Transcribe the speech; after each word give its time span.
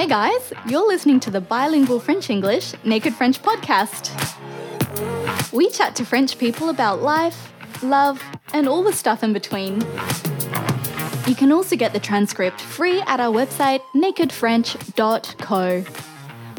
Hey 0.00 0.06
guys, 0.06 0.54
you're 0.66 0.88
listening 0.88 1.20
to 1.20 1.30
the 1.30 1.42
bilingual 1.42 2.00
French 2.00 2.30
English 2.30 2.72
Naked 2.84 3.12
French 3.12 3.42
podcast. 3.42 4.08
We 5.52 5.68
chat 5.68 5.94
to 5.96 6.06
French 6.06 6.38
people 6.38 6.70
about 6.70 7.02
life, 7.02 7.52
love, 7.82 8.22
and 8.54 8.66
all 8.66 8.82
the 8.82 8.94
stuff 8.94 9.22
in 9.22 9.34
between. 9.34 9.82
You 11.26 11.34
can 11.34 11.52
also 11.52 11.76
get 11.76 11.92
the 11.92 12.00
transcript 12.00 12.62
free 12.62 13.02
at 13.02 13.20
our 13.20 13.30
website 13.30 13.82
nakedfrench.co. 13.94 15.84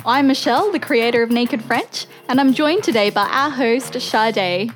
I'm 0.06 0.28
Michelle, 0.28 0.72
the 0.72 0.78
creator 0.78 1.24
of 1.24 1.32
Naked 1.32 1.64
French, 1.64 2.06
and 2.30 2.40
I'm 2.40 2.54
joined 2.54 2.84
today 2.84 3.10
by 3.10 3.28
our 3.28 3.50
host, 3.50 4.00
Sade. 4.00 4.72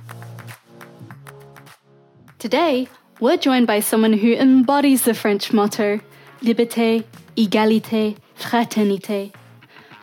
Today, 2.39 2.87
we're 3.19 3.37
joined 3.37 3.67
by 3.67 3.79
someone 3.79 4.13
who 4.13 4.33
embodies 4.33 5.03
the 5.03 5.13
French 5.13 5.53
motto 5.53 5.99
Liberté, 6.45 7.03
Égalité, 7.35 8.17
Fraternité. 8.37 9.33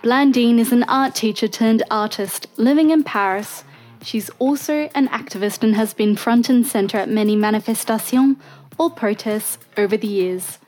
Blandine 0.02 0.58
is 0.58 0.72
an 0.72 0.82
art 0.88 1.14
teacher 1.14 1.46
turned 1.46 1.84
artist 1.88 2.48
living 2.56 2.90
in 2.90 3.04
Paris. 3.04 3.62
She's 4.02 4.28
also 4.40 4.90
an 4.96 5.06
activist 5.10 5.62
and 5.62 5.76
has 5.76 5.94
been 5.94 6.16
front 6.16 6.48
and 6.48 6.66
center 6.66 6.98
at 6.98 7.08
many 7.08 7.36
manifestations 7.36 8.38
or 8.76 8.90
protests 8.90 9.58
over 9.76 9.96
the 9.96 10.08
years. 10.08 10.58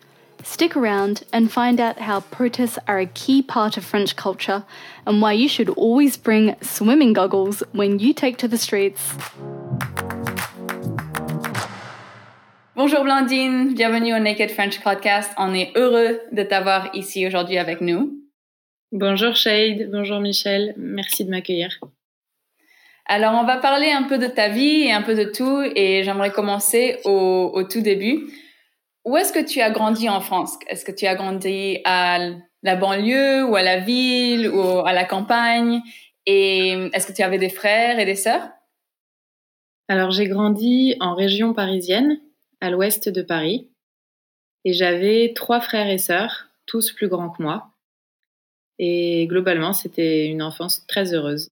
Stick 0.45 0.77
around 0.77 1.25
and 1.33 1.51
find 1.51 1.81
out 1.81 1.99
how 1.99 2.21
protests 2.21 2.79
are 2.87 3.01
a 3.01 3.07
key 3.07 3.43
part 3.43 3.77
of 3.77 3.85
French 3.85 4.15
culture 4.15 4.63
and 5.05 5.21
why 5.21 5.33
you 5.33 5.49
should 5.49 5.71
always 5.71 6.17
bring 6.17 6.55
swimming 6.63 7.13
goggles 7.13 7.65
when 7.73 7.99
you 7.99 8.15
take 8.15 8.37
to 8.37 8.47
the 8.47 8.59
streets. 8.59 9.15
Bonjour 12.77 13.05
Blandine, 13.05 13.73
bienvenue 13.73 14.17
au 14.17 14.19
Naked 14.19 14.51
French 14.51 14.81
Podcast. 14.81 15.31
On 15.39 15.55
est 15.55 15.71
heureux 15.77 16.21
de 16.33 16.43
t'avoir 16.43 16.91
ici 16.93 17.25
aujourd'hui 17.25 17.57
avec 17.57 17.81
nous. 17.81 18.19
Bonjour 18.91 19.37
Shade, 19.37 19.89
bonjour 19.93 20.19
Michel, 20.19 20.75
merci 20.77 21.25
de 21.25 21.31
m'accueillir. 21.31 21.79
Alors 23.07 23.35
on 23.35 23.45
va 23.45 23.59
parler 23.59 23.93
un 23.93 24.03
peu 24.03 24.19
de 24.19 24.27
ta 24.27 24.49
vie 24.49 24.83
et 24.83 24.93
un 24.93 25.03
peu 25.03 25.15
de 25.15 25.23
tout 25.23 25.63
et 25.77 26.03
j'aimerais 26.03 26.33
commencer 26.33 26.99
au, 27.05 27.53
au, 27.55 27.63
tout 27.63 27.81
début. 27.81 28.27
Où 29.05 29.17
est-ce 29.17 29.33
que 29.33 29.47
tu 29.47 29.61
as 29.61 29.71
grandi 29.71 30.09
en 30.09 30.21
France? 30.21 30.59
Est-ce 30.67 30.85
que 30.85 30.91
tu 30.91 31.07
as 31.07 31.15
grandi 31.15 31.79
à 31.85 32.19
la 32.65 32.75
banlieue 32.75 33.45
ou 33.45 33.55
à 33.55 33.63
la 33.63 33.79
ville 33.79 34.49
ou 34.49 34.81
à 34.81 34.93
la 34.93 35.05
campagne? 35.05 35.81
Et 36.27 36.71
est-ce 36.93 37.07
que 37.07 37.13
tu 37.13 37.23
avais 37.23 37.39
des 37.39 37.51
frères 37.51 38.01
et 38.01 38.05
des 38.05 38.17
sœurs? 38.17 38.49
Alors 39.87 40.11
j'ai 40.11 40.27
grandi 40.27 40.97
en 40.99 41.15
région 41.15 41.55
parisienne, 41.55 42.19
à 42.61 42.71
l'ouest 42.71 43.09
de 43.09 43.23
Paris. 43.23 43.69
Et 44.65 44.73
j'avais 44.73 45.33
trois 45.35 45.61
frères 45.61 45.89
et 45.89 45.99
sœurs, 45.99 46.49
tous 46.67 46.93
plus 46.93 47.09
grands 47.09 47.31
que 47.31 47.43
moi. 47.43 47.71
Et 48.79 49.27
globalement, 49.27 49.73
c'était 49.73 50.27
une 50.27 50.43
enfance 50.43 50.87
très 50.87 51.13
heureuse. 51.15 51.49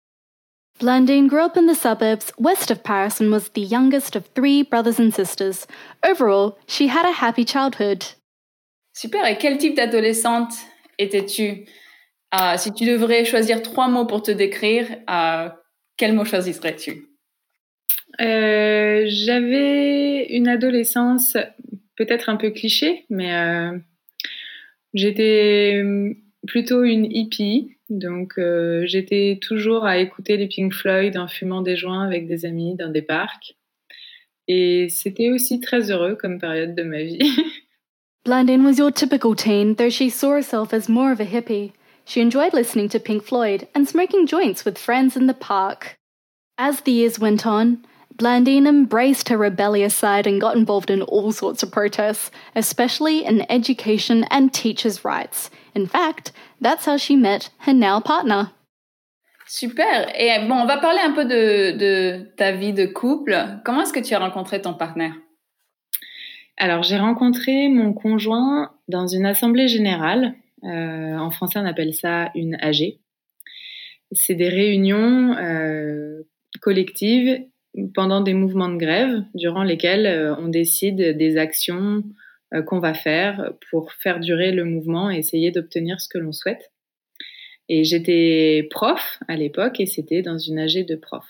Blandine 0.80 1.28
grew 1.28 1.44
up 1.44 1.56
in 1.56 1.66
the 1.66 1.74
suburbs 1.74 2.32
west 2.38 2.70
of 2.70 2.82
Paris 2.82 3.20
and 3.20 3.30
was 3.30 3.50
the 3.54 3.60
youngest 3.60 4.16
of 4.16 4.24
three 4.34 4.62
brothers 4.62 4.98
and 4.98 5.12
sisters. 5.12 5.66
Overall, 6.02 6.56
she 6.66 6.88
had 6.88 7.04
a 7.04 7.12
happy 7.12 7.44
childhood. 7.44 8.02
Super, 8.94 9.24
et 9.26 9.38
quel 9.38 9.58
type 9.58 9.76
d'adolescente 9.76 10.54
étais-tu? 10.98 11.66
Uh, 12.34 12.56
Si 12.56 12.72
tu 12.72 12.86
devrais 12.86 13.24
choisir 13.24 13.62
trois 13.62 13.88
mots 13.88 14.06
pour 14.06 14.22
te 14.22 14.30
décrire, 14.30 14.86
uh, 15.08 15.50
quels 15.96 16.14
mots 16.14 16.24
choisirais-tu? 16.24 17.06
Euh, 18.20 19.04
J'avais 19.06 20.26
une 20.30 20.48
adolescence 20.48 21.36
peut-être 21.96 22.28
un 22.28 22.36
peu 22.36 22.50
cliché, 22.50 23.04
mais 23.10 23.34
euh, 23.34 23.78
j'étais 24.94 25.82
plutôt 26.46 26.84
une 26.84 27.04
hippie. 27.04 27.76
Donc 27.90 28.38
euh, 28.38 28.84
j'étais 28.86 29.38
toujours 29.40 29.84
à 29.84 29.98
écouter 29.98 30.36
les 30.36 30.48
Pink 30.48 30.72
Floyd 30.72 31.16
en 31.16 31.28
fumant 31.28 31.60
des 31.60 31.76
joints 31.76 32.04
avec 32.04 32.26
des 32.26 32.46
amis 32.46 32.74
dans 32.74 32.88
des 32.88 33.02
parcs. 33.02 33.54
Et 34.48 34.88
c'était 34.88 35.30
aussi 35.30 35.60
très 35.60 35.90
heureux 35.90 36.16
comme 36.16 36.38
période 36.38 36.74
de 36.74 36.82
ma 36.82 37.02
vie. 37.02 37.20
Blandine 38.24 38.64
was 38.64 38.78
your 38.78 38.92
typical 38.92 39.34
teen, 39.34 39.74
though 39.74 39.90
she 39.90 40.08
saw 40.08 40.36
herself 40.36 40.72
as 40.72 40.88
more 40.88 41.12
of 41.12 41.20
a 41.20 41.24
hippie. 41.24 41.72
She 42.04 42.20
enjoyed 42.20 42.54
listening 42.54 42.88
to 42.90 43.00
Pink 43.00 43.24
Floyd 43.24 43.66
and 43.74 43.86
smoking 43.86 44.26
joints 44.26 44.64
with 44.64 44.78
friends 44.78 45.16
in 45.16 45.26
the 45.26 45.34
park. 45.34 45.96
As 46.56 46.80
the 46.82 46.92
years 46.92 47.18
went 47.18 47.46
on, 47.46 47.84
Blandine 48.18 48.66
embraced 48.66 49.28
her 49.28 49.38
rebellious 49.38 49.94
side 49.94 50.26
and 50.26 50.40
got 50.40 50.56
involved 50.56 50.90
in 50.90 51.02
all 51.02 51.32
sorts 51.32 51.62
of 51.62 51.70
protests, 51.70 52.30
especially 52.54 53.24
in 53.24 53.46
education 53.50 54.24
and 54.30 54.52
teachers' 54.52 55.04
rights. 55.04 55.50
In 55.74 55.86
fact, 55.86 56.32
that's 56.60 56.84
how 56.84 56.96
she 56.96 57.16
met 57.16 57.50
her 57.60 57.72
now 57.72 58.00
partner. 58.00 58.50
Super. 59.46 60.10
Et 60.14 60.46
bon, 60.48 60.54
on 60.54 60.66
va 60.66 60.78
parler 60.78 61.00
un 61.00 61.12
peu 61.12 61.24
de, 61.24 61.76
de 61.76 62.32
ta 62.36 62.52
vie 62.52 62.72
de 62.72 62.86
couple. 62.86 63.36
Comment 63.64 63.82
est-ce 63.82 63.92
que 63.92 64.00
tu 64.00 64.14
as 64.14 64.18
rencontré 64.18 64.60
ton 64.60 64.74
partenaire? 64.74 65.14
Alors, 66.56 66.82
j'ai 66.82 66.98
rencontré 66.98 67.68
mon 67.68 67.92
conjoint 67.92 68.72
dans 68.88 69.06
une 69.06 69.26
assemblée 69.26 69.68
générale. 69.68 70.34
Euh, 70.64 71.16
en 71.16 71.30
français, 71.30 71.58
on 71.58 71.66
appelle 71.66 71.94
ça 71.94 72.30
une 72.34 72.56
AG. 72.60 72.98
C'est 74.12 74.34
des 74.34 74.48
réunions 74.48 75.34
euh, 75.36 76.22
collectives 76.60 77.44
pendant 77.94 78.20
des 78.20 78.34
mouvements 78.34 78.68
de 78.68 78.76
grève 78.76 79.24
durant 79.34 79.62
lesquels 79.62 80.06
euh, 80.06 80.34
on 80.36 80.48
décide 80.48 81.16
des 81.16 81.36
actions 81.36 82.02
euh, 82.54 82.62
qu'on 82.62 82.80
va 82.80 82.94
faire 82.94 83.52
pour 83.70 83.92
faire 83.92 84.20
durer 84.20 84.52
le 84.52 84.64
mouvement 84.64 85.10
et 85.10 85.18
essayer 85.18 85.50
d'obtenir 85.50 86.00
ce 86.00 86.08
que 86.08 86.18
l'on 86.18 86.32
souhaite. 86.32 86.70
Et 87.68 87.84
j'étais 87.84 88.68
prof 88.70 89.18
à 89.28 89.36
l'époque 89.36 89.80
et 89.80 89.86
c'était 89.86 90.22
dans 90.22 90.38
une 90.38 90.58
AG 90.58 90.84
de 90.86 90.96
prof. 90.96 91.24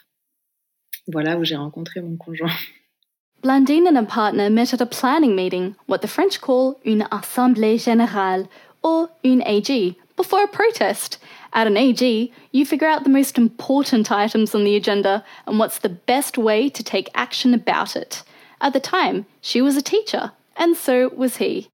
Voilà 1.06 1.38
où 1.38 1.44
j'ai 1.44 1.56
rencontré 1.56 2.00
mon 2.00 2.16
conjoint. 2.16 2.50
Blandine 3.42 3.88
and 3.88 3.96
a 3.96 4.04
partner 4.04 4.50
met 4.50 4.72
at 4.72 4.80
a 4.80 4.86
planning 4.86 5.34
meeting, 5.34 5.74
what 5.88 5.98
the 5.98 6.06
French 6.06 6.40
call 6.40 6.76
une 6.84 7.04
assemblée 7.10 7.76
générale, 7.76 8.46
or 8.84 9.08
une 9.24 9.42
AG, 9.42 9.96
before 10.16 10.44
a 10.44 10.48
protest. 10.48 11.18
At 11.52 11.66
an 11.66 11.76
AG, 11.76 12.32
you 12.52 12.64
figure 12.64 12.88
out 12.88 13.04
the 13.04 13.10
most 13.10 13.36
important 13.36 14.10
items 14.10 14.54
on 14.54 14.64
the 14.64 14.76
agenda 14.76 15.24
and 15.46 15.58
what's 15.58 15.78
the 15.78 15.88
best 15.88 16.38
way 16.38 16.70
to 16.70 16.82
take 16.82 17.10
action 17.14 17.52
about 17.52 17.94
it. 17.94 18.22
At 18.60 18.72
the 18.72 18.80
time, 18.80 19.26
she 19.40 19.60
was 19.60 19.76
a 19.76 19.82
teacher, 19.82 20.32
and 20.56 20.76
so 20.76 21.10
was 21.14 21.36
he. 21.36 21.68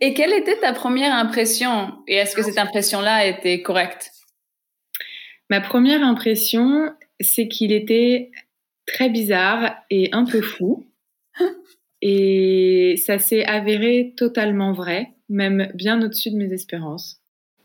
Et 0.00 0.14
quelle 0.14 0.32
était 0.32 0.58
ta 0.60 0.72
première 0.72 1.12
impression 1.12 1.92
Et 2.08 2.14
est-ce 2.14 2.34
que 2.34 2.42
cette 2.42 2.58
impression-là 2.58 3.26
était 3.26 3.60
correcte 3.60 4.12
Ma 5.50 5.60
première 5.60 6.02
impression, 6.02 6.94
c'est 7.20 7.48
qu'il 7.48 7.72
était 7.72 8.30
très 8.86 9.10
bizarre 9.10 9.74
et 9.90 10.08
un 10.12 10.24
peu 10.24 10.40
fou. 10.40 10.86
et 12.02 12.94
ça 13.04 13.18
s'est 13.18 13.44
avéré 13.44 14.14
totalement 14.16 14.72
vrai, 14.72 15.14
même 15.28 15.70
bien 15.74 16.00
au-dessus 16.02 16.30
de 16.30 16.36
mes 16.36 16.52
espérances. 16.52 17.19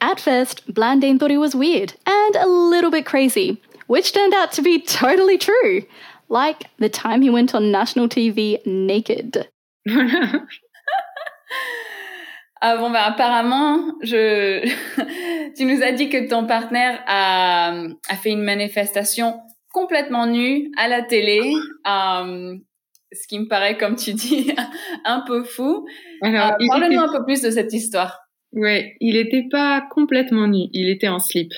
At 0.06 0.20
first, 0.20 0.72
Blandine 0.72 1.18
thought 1.18 1.32
he 1.32 1.38
was 1.38 1.56
weird 1.56 1.96
and 2.06 2.36
a 2.36 2.46
little 2.46 2.92
bit 2.92 3.08
crazy, 3.08 3.60
which 3.88 4.14
turned 4.14 4.36
out 4.36 4.52
to 4.52 4.62
be 4.62 4.80
totally 4.80 5.40
true. 5.40 5.82
Like 6.30 6.68
the 6.78 6.90
time 6.90 7.24
he 7.24 7.32
went 7.32 7.56
on 7.56 7.72
national 7.72 8.08
TV 8.08 8.64
naked. 8.68 9.50
ah 12.62 12.78
bon, 12.78 12.92
bah, 12.92 13.08
apparemment, 13.08 13.96
je... 14.04 14.70
tu 15.58 15.66
nous 15.66 15.82
as 15.82 15.94
dit 15.94 16.10
que 16.10 16.30
ton 16.30 16.46
partenaire 16.46 17.02
a, 17.08 17.74
a 18.08 18.16
fait 18.16 18.30
une 18.30 18.44
manifestation 18.44 19.42
complètement 19.74 20.28
nue 20.28 20.72
à 20.78 20.88
la 20.88 21.02
télé, 21.02 21.42
um, 21.86 22.62
ce 23.12 23.28
qui 23.28 23.40
me 23.40 23.48
paraît, 23.48 23.76
comme 23.76 23.96
tu 23.96 24.14
dis, 24.14 24.54
un 25.04 25.22
peu 25.22 25.44
fou. 25.44 25.88
Alors, 26.22 26.58
uh, 26.60 26.68
Parle-nous 26.68 27.00
un 27.00 27.12
peu 27.12 27.26
plus 27.26 27.42
de 27.42 27.50
cette 27.50 27.74
histoire. 27.74 28.25
Ouais, 28.56 28.96
il 29.02 29.16
n'était 29.16 29.48
pas 29.52 29.86
complètement 29.92 30.48
nu, 30.48 30.70
il 30.72 30.90
était 30.90 31.10
en 31.10 31.20
slip. 31.20 31.54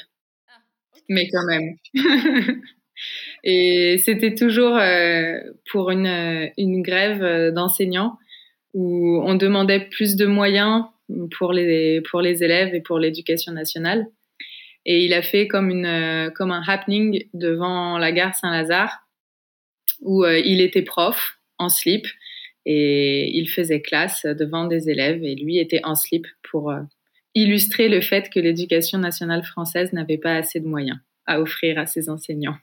Mais 1.07 1.29
quand 1.29 1.45
même. 1.45 1.77
Et 3.43 3.97
c'était 3.99 4.33
toujours 4.33 4.75
euh, 4.75 5.39
pour 5.71 5.91
une, 5.91 6.07
euh, 6.07 6.47
une 6.57 6.81
grève 6.81 7.23
euh, 7.23 7.51
d'enseignants 7.51 8.17
où 8.73 9.21
on 9.23 9.35
demandait 9.35 9.87
plus 9.91 10.15
de 10.15 10.25
moyens 10.25 10.85
pour 11.37 11.53
les, 11.53 12.01
pour 12.01 12.21
les 12.21 12.43
élèves 12.43 12.73
et 12.73 12.81
pour 12.81 12.99
l'éducation 12.99 13.53
nationale. 13.53 14.07
Et 14.85 15.05
il 15.05 15.13
a 15.13 15.21
fait 15.21 15.47
comme, 15.47 15.69
une, 15.69 16.31
comme 16.35 16.51
un 16.51 16.63
happening 16.65 17.25
devant 17.33 17.97
la 17.97 18.11
gare 18.11 18.35
Saint-Lazare 18.35 19.05
où 20.01 20.25
il 20.25 20.61
était 20.61 20.83
prof 20.83 21.39
en 21.57 21.69
slip 21.69 22.05
et 22.65 23.37
il 23.37 23.49
faisait 23.49 23.81
classe 23.81 24.25
devant 24.25 24.65
des 24.65 24.89
élèves 24.89 25.23
et 25.23 25.35
lui 25.35 25.57
était 25.57 25.81
en 25.83 25.95
slip 25.95 26.27
pour 26.49 26.71
euh, 26.71 26.81
illustrer 27.35 27.89
le 27.89 28.01
fait 28.01 28.29
que 28.29 28.39
l'éducation 28.39 28.97
nationale 28.97 29.43
française 29.43 29.93
n'avait 29.93 30.17
pas 30.17 30.35
assez 30.35 30.59
de 30.59 30.67
moyens 30.67 30.97
à 31.25 31.39
offrir 31.39 31.77
à 31.77 31.85
ses 31.85 32.09
enseignants. 32.09 32.57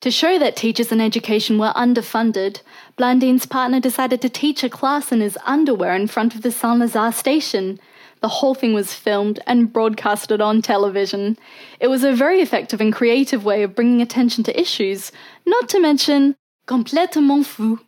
To 0.00 0.10
show 0.10 0.38
that 0.38 0.54
teachers 0.54 0.92
in 0.92 1.00
education 1.00 1.58
were 1.58 1.72
underfunded, 1.74 2.60
Blandine's 2.98 3.46
partner 3.46 3.80
decided 3.80 4.20
to 4.20 4.28
teach 4.28 4.62
a 4.62 4.68
class 4.68 5.10
in 5.10 5.22
his 5.22 5.38
underwear 5.46 5.94
in 5.94 6.06
front 6.08 6.34
of 6.34 6.42
the 6.42 6.50
Saint-Lazare 6.50 7.14
station. 7.14 7.78
The 8.20 8.28
whole 8.28 8.54
thing 8.54 8.74
was 8.74 8.92
filmed 8.92 9.40
and 9.46 9.72
broadcasted 9.72 10.42
on 10.42 10.60
television. 10.60 11.38
It 11.80 11.88
was 11.88 12.04
a 12.04 12.12
very 12.12 12.40
effective 12.40 12.82
and 12.82 12.92
creative 12.92 13.46
way 13.46 13.62
of 13.62 13.74
bringing 13.74 14.02
attention 14.02 14.44
to 14.44 14.60
issues, 14.60 15.10
not 15.46 15.70
to 15.70 15.80
mention 15.80 16.34
complètement 16.66 17.46
fou. 17.46 17.80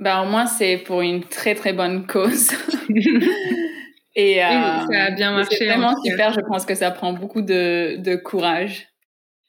Ben, 0.00 0.20
au 0.20 0.26
moins, 0.26 0.46
c'est 0.46 0.78
pour 0.78 1.00
une 1.00 1.22
très 1.22 1.54
très 1.54 1.72
bonne 1.72 2.06
cause. 2.06 2.50
Et 4.16 4.44
euh, 4.44 4.48
ça 4.48 5.04
a 5.04 5.10
bien 5.10 5.32
marché. 5.32 5.56
C'est 5.56 5.66
vraiment 5.66 5.94
super. 6.02 6.32
Je 6.32 6.40
pense 6.40 6.64
que 6.64 6.74
ça 6.74 6.90
prend 6.90 7.12
beaucoup 7.12 7.42
de, 7.42 7.96
de 7.96 8.16
courage. 8.16 8.88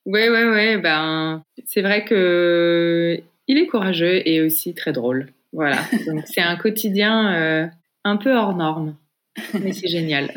Ouais, 0.05 0.29
ouais, 0.29 0.45
ouais. 0.45 0.77
Ben, 0.77 1.43
c'est 1.65 1.81
vrai 1.81 2.03
que 2.05 3.21
il 3.47 3.57
est 3.57 3.67
courageux 3.67 4.27
et 4.27 4.41
aussi 4.41 4.73
très 4.73 4.91
drôle. 4.91 5.31
Voilà. 5.53 5.77
Donc, 6.07 6.23
c'est 6.25 6.41
un 6.41 6.55
quotidien 6.55 7.33
euh, 7.33 7.67
un 8.03 8.17
peu 8.17 8.35
hors 8.35 8.55
norme. 8.55 8.95
Mais 9.53 9.73
c'est 9.73 9.87
génial. 9.87 10.31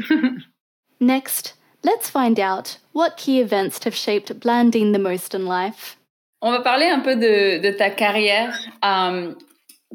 Next, 1.00 1.56
let's 1.84 2.10
find 2.10 2.38
out 2.38 2.80
what 2.92 3.16
key 3.16 3.40
events 3.40 3.84
have 3.84 3.94
shaped 3.94 4.32
Blandine 4.40 4.92
the 4.92 4.98
most 4.98 5.34
in 5.34 5.44
life. 5.44 5.96
On 6.40 6.50
va 6.50 6.60
parler 6.60 6.86
un 6.86 7.00
peu 7.00 7.16
de, 7.16 7.60
de 7.60 7.70
ta 7.70 7.90
carrière. 7.90 8.56
Um, 8.82 9.36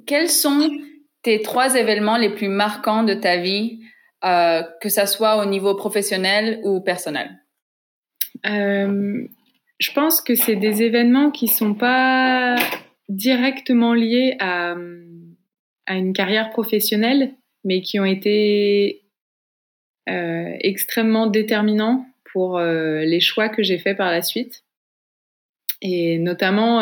quels 0.06 0.30
sont 0.30 0.70
tes 1.22 1.42
trois 1.42 1.76
événements 1.76 2.18
les 2.18 2.30
plus 2.30 2.50
marquants 2.50 3.04
de 3.04 3.14
ta 3.14 3.38
vie, 3.38 3.80
euh, 4.26 4.64
que 4.80 4.88
ça 4.88 5.06
soit 5.06 5.42
au 5.42 5.46
niveau 5.46 5.76
professionnel 5.76 6.62
ou 6.64 6.80
personnel 6.80 7.42
euh, 8.46 9.28
Je 9.80 9.92
pense 9.92 10.22
que 10.22 10.34
c'est 10.36 10.56
des 10.56 10.82
événements 10.82 11.30
qui 11.30 11.50
sont 11.50 11.74
pas 11.74 12.56
directement 13.10 13.94
liés 13.94 14.38
à, 14.40 14.76
une 15.90 16.14
carrière 16.14 16.52
professionnelle, 16.52 17.34
mais 17.66 17.82
qui 17.82 18.00
ont 18.00 18.06
été 18.06 19.04
euh, 20.10 20.56
extrêmement 20.62 21.28
déterminants 21.28 22.06
pour 22.32 22.60
les 22.60 23.20
choix 23.20 23.50
que 23.50 23.62
j'ai 23.62 23.78
faits 23.78 23.98
par 23.98 24.10
la 24.10 24.24
suite. 24.24 24.64
Et 25.82 26.18
notamment 26.18 26.80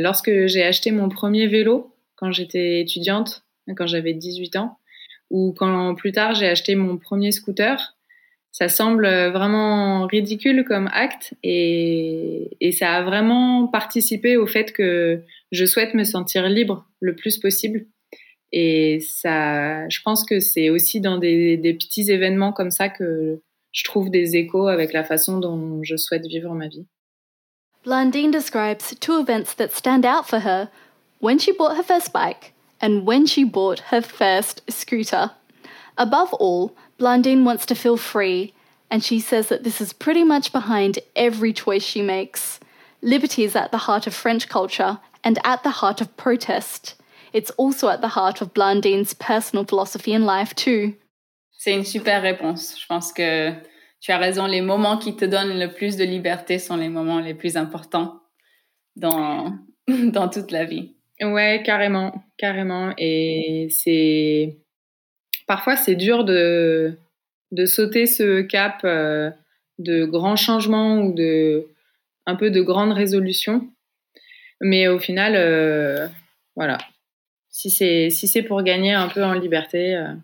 lorsque 0.00 0.46
j'ai 0.46 0.64
acheté 0.64 0.90
mon 0.90 1.08
premier 1.08 1.46
vélo 1.46 1.94
quand 2.16 2.30
j'étais 2.30 2.80
étudiante, 2.80 3.44
quand 3.74 3.86
j'avais 3.86 4.12
18 4.12 4.56
ans, 4.56 4.78
ou 5.32 5.52
quand 5.56 5.96
plus 5.96 6.12
tard 6.12 6.34
j'ai 6.34 6.46
acheté 6.46 6.76
mon 6.76 6.96
premier 6.96 7.32
scooter. 7.32 7.96
Ça 8.52 8.68
semble 8.68 9.06
vraiment 9.06 10.06
ridicule 10.06 10.64
comme 10.68 10.88
acte 10.92 11.32
et, 11.42 12.50
ça 12.78 12.92
a 12.92 13.02
vraiment 13.02 13.66
participé 13.66 14.36
au 14.36 14.46
fait 14.46 14.72
que 14.72 15.22
je 15.50 15.64
souhaite 15.64 15.94
me 15.94 16.04
sentir 16.04 16.48
libre 16.48 16.86
le 17.00 17.16
plus 17.16 17.38
possible 17.38 17.86
et 18.52 19.00
ça, 19.00 19.88
je 19.88 20.00
pense 20.04 20.24
que 20.24 20.38
c'est 20.38 20.68
aussi 20.68 21.00
dans 21.00 21.16
des, 21.16 21.56
des, 21.56 21.72
petits 21.72 22.10
événements 22.10 22.52
comme 22.52 22.70
ça 22.70 22.90
que 22.90 23.40
je 23.72 23.84
trouve 23.84 24.10
des 24.10 24.36
échos 24.36 24.68
avec 24.68 24.92
la 24.92 25.04
façon 25.04 25.38
dont 25.38 25.82
je 25.82 25.96
souhaite 25.96 26.26
vivre 26.26 26.54
ma 26.54 26.68
vie. 26.68 26.86
Blandine 27.84 28.30
describes 28.30 28.94
two 29.00 29.18
events 29.18 29.56
that 29.56 29.70
stand 29.70 30.04
out 30.04 30.26
for 30.26 30.40
her 30.40 30.68
when 31.20 31.38
she 31.38 31.52
bought 31.56 31.76
her 31.76 31.82
first 31.82 32.12
bike 32.12 32.52
and 32.82 33.06
when 33.06 33.24
she 33.24 33.44
bought 33.44 33.78
her 33.90 34.02
first 34.02 34.60
scooter. 34.70 35.30
Above 35.96 36.34
all, 36.34 36.76
Blandine 36.98 37.44
wants 37.44 37.64
to 37.66 37.74
feel 37.74 37.96
free, 37.96 38.52
and 38.90 39.02
she 39.02 39.20
says 39.20 39.48
that 39.48 39.64
this 39.64 39.80
is 39.80 39.94
pretty 39.94 40.24
much 40.24 40.52
behind 40.52 40.98
every 41.16 41.54
choice 41.54 41.82
she 41.82 42.02
makes. 42.02 42.60
Liberty 43.00 43.44
is 43.44 43.56
at 43.56 43.70
the 43.70 43.78
heart 43.78 44.06
of 44.06 44.14
French 44.14 44.48
culture 44.48 44.98
and 45.24 45.38
at 45.44 45.62
the 45.62 45.70
heart 45.70 46.00
of 46.00 46.16
protest. 46.16 46.96
it's 47.32 47.50
also 47.52 47.88
at 47.88 48.00
the 48.00 48.08
heart 48.08 48.40
of 48.40 48.52
Blandine's 48.52 49.14
personal 49.14 49.64
philosophy 49.64 50.12
in 50.12 50.24
life 50.24 50.54
too. 50.54 50.94
C'est 51.52 51.74
une 51.74 51.84
super 51.84 52.22
réponse. 52.22 52.76
Je 52.78 52.86
pense 52.86 53.12
que 53.12 53.52
tu 54.00 54.12
as 54.12 54.18
raison. 54.18 54.46
Les 54.46 54.60
moments 54.60 54.98
qui 54.98 55.14
te 55.16 55.24
donnent 55.24 55.58
le 55.58 55.68
plus 55.68 55.96
de 55.96 56.04
liberté 56.04 56.58
sont 56.58 56.76
les 56.76 56.88
moments 56.88 57.20
les 57.20 57.34
plus 57.34 57.56
importants 57.56 58.20
dans, 58.96 59.52
dans 59.88 60.28
toute 60.28 60.50
la 60.50 60.64
vie. 60.64 60.96
Ouais, 61.22 61.62
carrément, 61.64 62.24
carrément. 62.36 62.92
Et 62.98 63.68
c'est 63.70 64.56
parfois 65.46 65.76
c'est 65.76 65.94
dur 65.94 66.24
de 66.24 66.96
de 67.52 67.66
sauter 67.66 68.06
ce 68.06 68.40
cap 68.40 68.80
euh, 68.84 69.30
de 69.78 70.04
grands 70.04 70.36
changements 70.36 71.00
ou 71.00 71.12
de 71.12 71.68
un 72.26 72.36
peu 72.36 72.50
de 72.50 72.62
grandes 72.62 72.92
résolutions. 72.92 73.68
Mais 74.60 74.88
au 74.88 74.98
final, 74.98 75.34
euh, 75.36 76.06
voilà, 76.56 76.78
si 77.50 77.70
c'est 77.70 78.10
si 78.10 78.26
c'est 78.28 78.42
pour 78.42 78.62
gagner 78.62 78.92
un 78.92 79.08
peu 79.08 79.22
en 79.22 79.34
liberté 79.34 79.96
euh, 79.96 80.14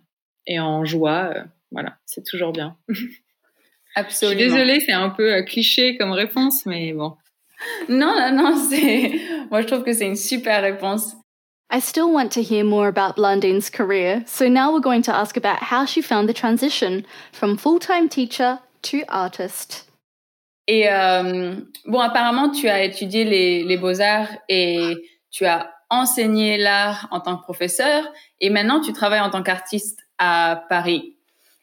et 0.46 0.58
en 0.60 0.84
joie, 0.84 1.34
voilà, 1.70 1.98
c'est 2.06 2.24
toujours 2.24 2.52
bien. 2.52 2.76
Absolument. 3.94 4.38
Je 4.38 4.44
suis 4.44 4.50
désolée, 4.50 4.80
c'est 4.80 4.92
un 4.92 5.10
peu 5.10 5.42
cliché 5.42 5.96
comme 5.96 6.12
réponse, 6.12 6.66
mais 6.66 6.92
bon. 6.92 7.16
Non, 7.88 8.14
non, 8.16 8.32
non, 8.32 8.56
c'est. 8.56 9.20
Moi, 9.50 9.62
je 9.62 9.66
trouve 9.66 9.82
que 9.82 9.92
c'est 9.92 10.06
une 10.06 10.16
super 10.16 10.62
réponse. 10.62 11.14
I 11.70 11.80
still 11.80 12.10
want 12.10 12.30
to 12.30 12.42
hear 12.42 12.64
more 12.64 12.88
about 12.88 13.16
Blandine's 13.16 13.68
career, 13.68 14.22
so 14.26 14.48
now 14.48 14.72
we're 14.72 14.80
going 14.80 15.02
to 15.02 15.14
ask 15.14 15.36
about 15.36 15.58
how 15.62 15.84
she 15.84 16.00
found 16.00 16.26
the 16.26 16.32
transition 16.32 17.04
from 17.30 17.58
full-time 17.58 18.08
teacher 18.08 18.60
to 18.82 19.04
artist. 19.08 19.84
Et 20.66 20.88
euh, 20.88 21.56
bon, 21.86 22.00
apparemment, 22.00 22.50
tu 22.50 22.68
as 22.68 22.84
étudié 22.84 23.24
les, 23.24 23.64
les 23.64 23.76
beaux-arts 23.76 24.28
et 24.48 24.96
tu 25.30 25.44
as 25.44 25.70
enseigné 25.90 26.58
l'art 26.58 27.08
en 27.10 27.20
tant 27.20 27.36
que 27.36 27.42
professeur 27.42 28.04
et 28.40 28.50
maintenant 28.50 28.80
tu 28.80 28.92
travailles 28.92 29.20
en 29.20 29.30
tant 29.30 29.42
qu'artiste 29.42 30.00
à 30.18 30.64
Paris. 30.68 31.16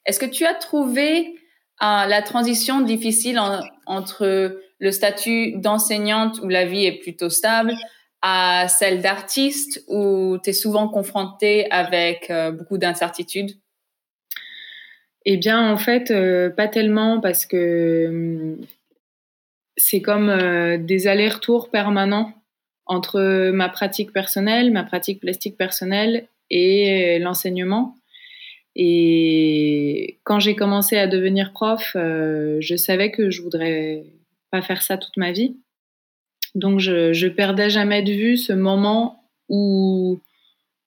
Est-ce 0.06 0.20
que 0.20 0.26
tu 0.26 0.46
as 0.46 0.54
trouvé 0.54 1.36
euh, 1.84 2.06
la 2.06 2.22
transition 2.22 2.82
difficile 2.82 3.40
entre 3.86 4.60
le 4.80 4.92
statut 4.92 5.54
d'enseignante 5.54 6.40
où 6.44 6.48
la 6.48 6.66
vie 6.66 6.86
est 6.86 7.00
plutôt 7.00 7.30
stable 7.30 7.74
à 8.22 8.68
celle 8.68 9.02
d'artiste 9.02 9.84
où 9.88 10.38
tu 10.44 10.50
es 10.50 10.54
souvent 10.54 10.88
confrontée 10.88 11.70
avec 11.72 12.30
euh, 12.30 12.52
beaucoup 12.52 12.78
d'incertitudes? 12.78 13.52
Eh 15.26 15.38
bien, 15.38 15.72
en 15.72 15.78
fait, 15.78 16.12
euh, 16.12 16.50
pas 16.50 16.68
tellement 16.68 17.20
parce 17.20 17.46
que 17.46 18.08
hum, 18.08 18.66
c'est 19.78 20.02
comme 20.02 20.78
des 20.86 21.08
allers-retours 21.08 21.70
permanents 21.70 22.32
entre 22.86 23.52
ma 23.52 23.68
pratique 23.68 24.14
personnelle, 24.14 24.72
ma 24.72 24.84
pratique 24.84 25.20
plastique 25.20 25.58
personnelle 25.58 26.28
et 26.50 27.20
l'enseignement. 27.20 27.98
Et 28.76 30.20
quand 30.24 30.40
j'ai 30.40 30.56
commencé 30.56 30.98
à 30.98 31.08
devenir 31.08 31.54
prof, 31.54 31.94
euh, 31.96 32.58
je 32.60 32.76
savais 32.76 33.10
que 33.10 33.30
je 33.30 33.42
voudrais 33.42 34.04
faire 34.62 34.82
ça 34.82 34.98
toute 34.98 35.18
ma 35.18 35.32
vie. 35.32 35.58
Donc 36.56 36.80
je, 36.80 37.14
je 37.14 37.28
perdais 37.28 37.70
jamais 37.70 38.02
de 38.02 38.14
vue 38.14 38.38
ce 38.38 38.54
moment 38.54 39.24
où 39.50 40.20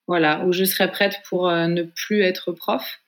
voilà 0.07 0.45
où 0.47 0.53
je 0.53 0.65
serais 0.65 0.91
prête 0.91 1.21
pour 1.29 1.49
euh, 1.49 1.67
ne 1.67 1.83
plus 1.83 2.23
être 2.23 2.53
prof. 2.53 3.01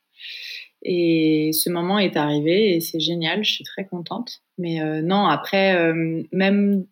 Et 0.82 1.50
ce 1.52 1.68
moment 1.68 1.98
est 1.98 2.16
arrivé 2.16 2.74
et 2.74 2.80
c'est 2.80 3.00
génial, 3.00 3.44
je 3.44 3.52
suis 3.52 3.64
très 3.64 3.86
contente. 3.86 4.40
Mais 4.58 4.80
euh, 4.80 5.02
non, 5.02 5.26
après, 5.26 5.76
euh, 5.76 6.22
même 6.32 6.86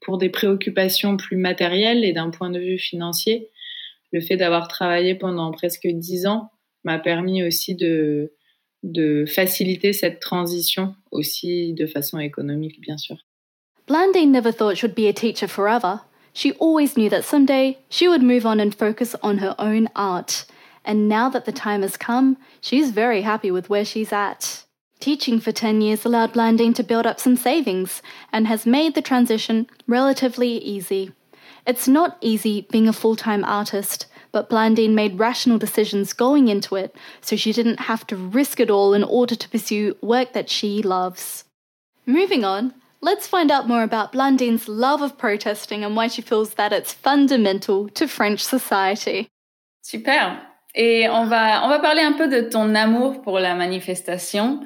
pour 0.00 0.18
des 0.18 0.28
préoccupations 0.28 1.16
plus 1.16 1.36
matérielles 1.36 2.04
et 2.04 2.12
d'un 2.12 2.30
point 2.30 2.50
de 2.50 2.58
vue 2.58 2.78
financier, 2.78 3.48
le 4.12 4.20
fait 4.20 4.36
d'avoir 4.36 4.68
travaillé 4.68 5.14
pendant 5.14 5.50
presque 5.52 5.86
dix 5.86 6.26
ans 6.26 6.50
m'a 6.84 6.98
permis 6.98 7.42
aussi 7.42 7.74
de, 7.74 8.32
de 8.82 9.24
faciliter 9.26 9.92
cette 9.92 10.20
transition 10.20 10.94
aussi 11.10 11.72
de 11.72 11.86
façon 11.86 12.18
économique, 12.18 12.80
bien 12.80 12.96
sûr. 12.96 13.16
Blandine 13.86 14.30
never 14.30 14.52
thought 14.52 14.76
she'd 14.76 14.94
be 14.94 15.08
a 15.08 15.12
teacher 15.12 15.48
forever. 15.48 16.02
She 16.32 16.52
always 16.52 16.96
knew 16.96 17.08
that 17.08 17.24
someday 17.24 17.78
she 17.88 18.06
would 18.06 18.22
move 18.22 18.44
on 18.44 18.60
and 18.60 18.74
focus 18.74 19.16
on 19.22 19.38
her 19.38 19.54
own 19.58 19.88
art. 19.96 20.44
And 20.84 21.08
now 21.08 21.28
that 21.30 21.44
the 21.44 21.52
time 21.52 21.82
has 21.82 21.96
come, 21.96 22.36
she's 22.60 22.90
very 22.90 23.22
happy 23.22 23.50
with 23.50 23.68
where 23.68 23.84
she's 23.84 24.12
at. 24.12 24.64
Teaching 25.00 25.40
for 25.40 25.52
10 25.52 25.80
years 25.80 26.04
allowed 26.04 26.32
Blandine 26.32 26.74
to 26.74 26.82
build 26.82 27.06
up 27.06 27.20
some 27.20 27.36
savings 27.36 28.02
and 28.32 28.46
has 28.46 28.66
made 28.66 28.94
the 28.94 29.02
transition 29.02 29.66
relatively 29.86 30.58
easy. 30.58 31.12
It's 31.66 31.88
not 31.88 32.18
easy 32.20 32.66
being 32.70 32.88
a 32.88 32.92
full 32.92 33.16
time 33.16 33.44
artist, 33.44 34.06
but 34.32 34.48
Blandine 34.48 34.94
made 34.94 35.18
rational 35.18 35.58
decisions 35.58 36.12
going 36.12 36.48
into 36.48 36.76
it 36.76 36.94
so 37.20 37.36
she 37.36 37.52
didn't 37.52 37.80
have 37.80 38.06
to 38.06 38.16
risk 38.16 38.60
it 38.60 38.70
all 38.70 38.94
in 38.94 39.04
order 39.04 39.34
to 39.34 39.48
pursue 39.48 39.96
work 40.00 40.32
that 40.32 40.50
she 40.50 40.82
loves. 40.82 41.44
Moving 42.06 42.44
on, 42.44 42.74
let's 43.00 43.26
find 43.26 43.50
out 43.50 43.68
more 43.68 43.82
about 43.82 44.12
Blandine's 44.12 44.68
love 44.68 45.02
of 45.02 45.18
protesting 45.18 45.84
and 45.84 45.96
why 45.96 46.08
she 46.08 46.22
feels 46.22 46.54
that 46.54 46.72
it's 46.72 46.92
fundamental 46.92 47.88
to 47.90 48.08
French 48.08 48.40
society. 48.40 49.28
Super. 49.82 50.40
Et 50.74 51.08
on 51.08 51.26
va, 51.26 51.62
on 51.64 51.68
va 51.68 51.78
parler 51.80 52.02
un 52.02 52.12
peu 52.12 52.28
de 52.28 52.48
ton 52.48 52.74
amour 52.74 53.22
pour 53.22 53.40
la 53.40 53.54
manifestation. 53.54 54.60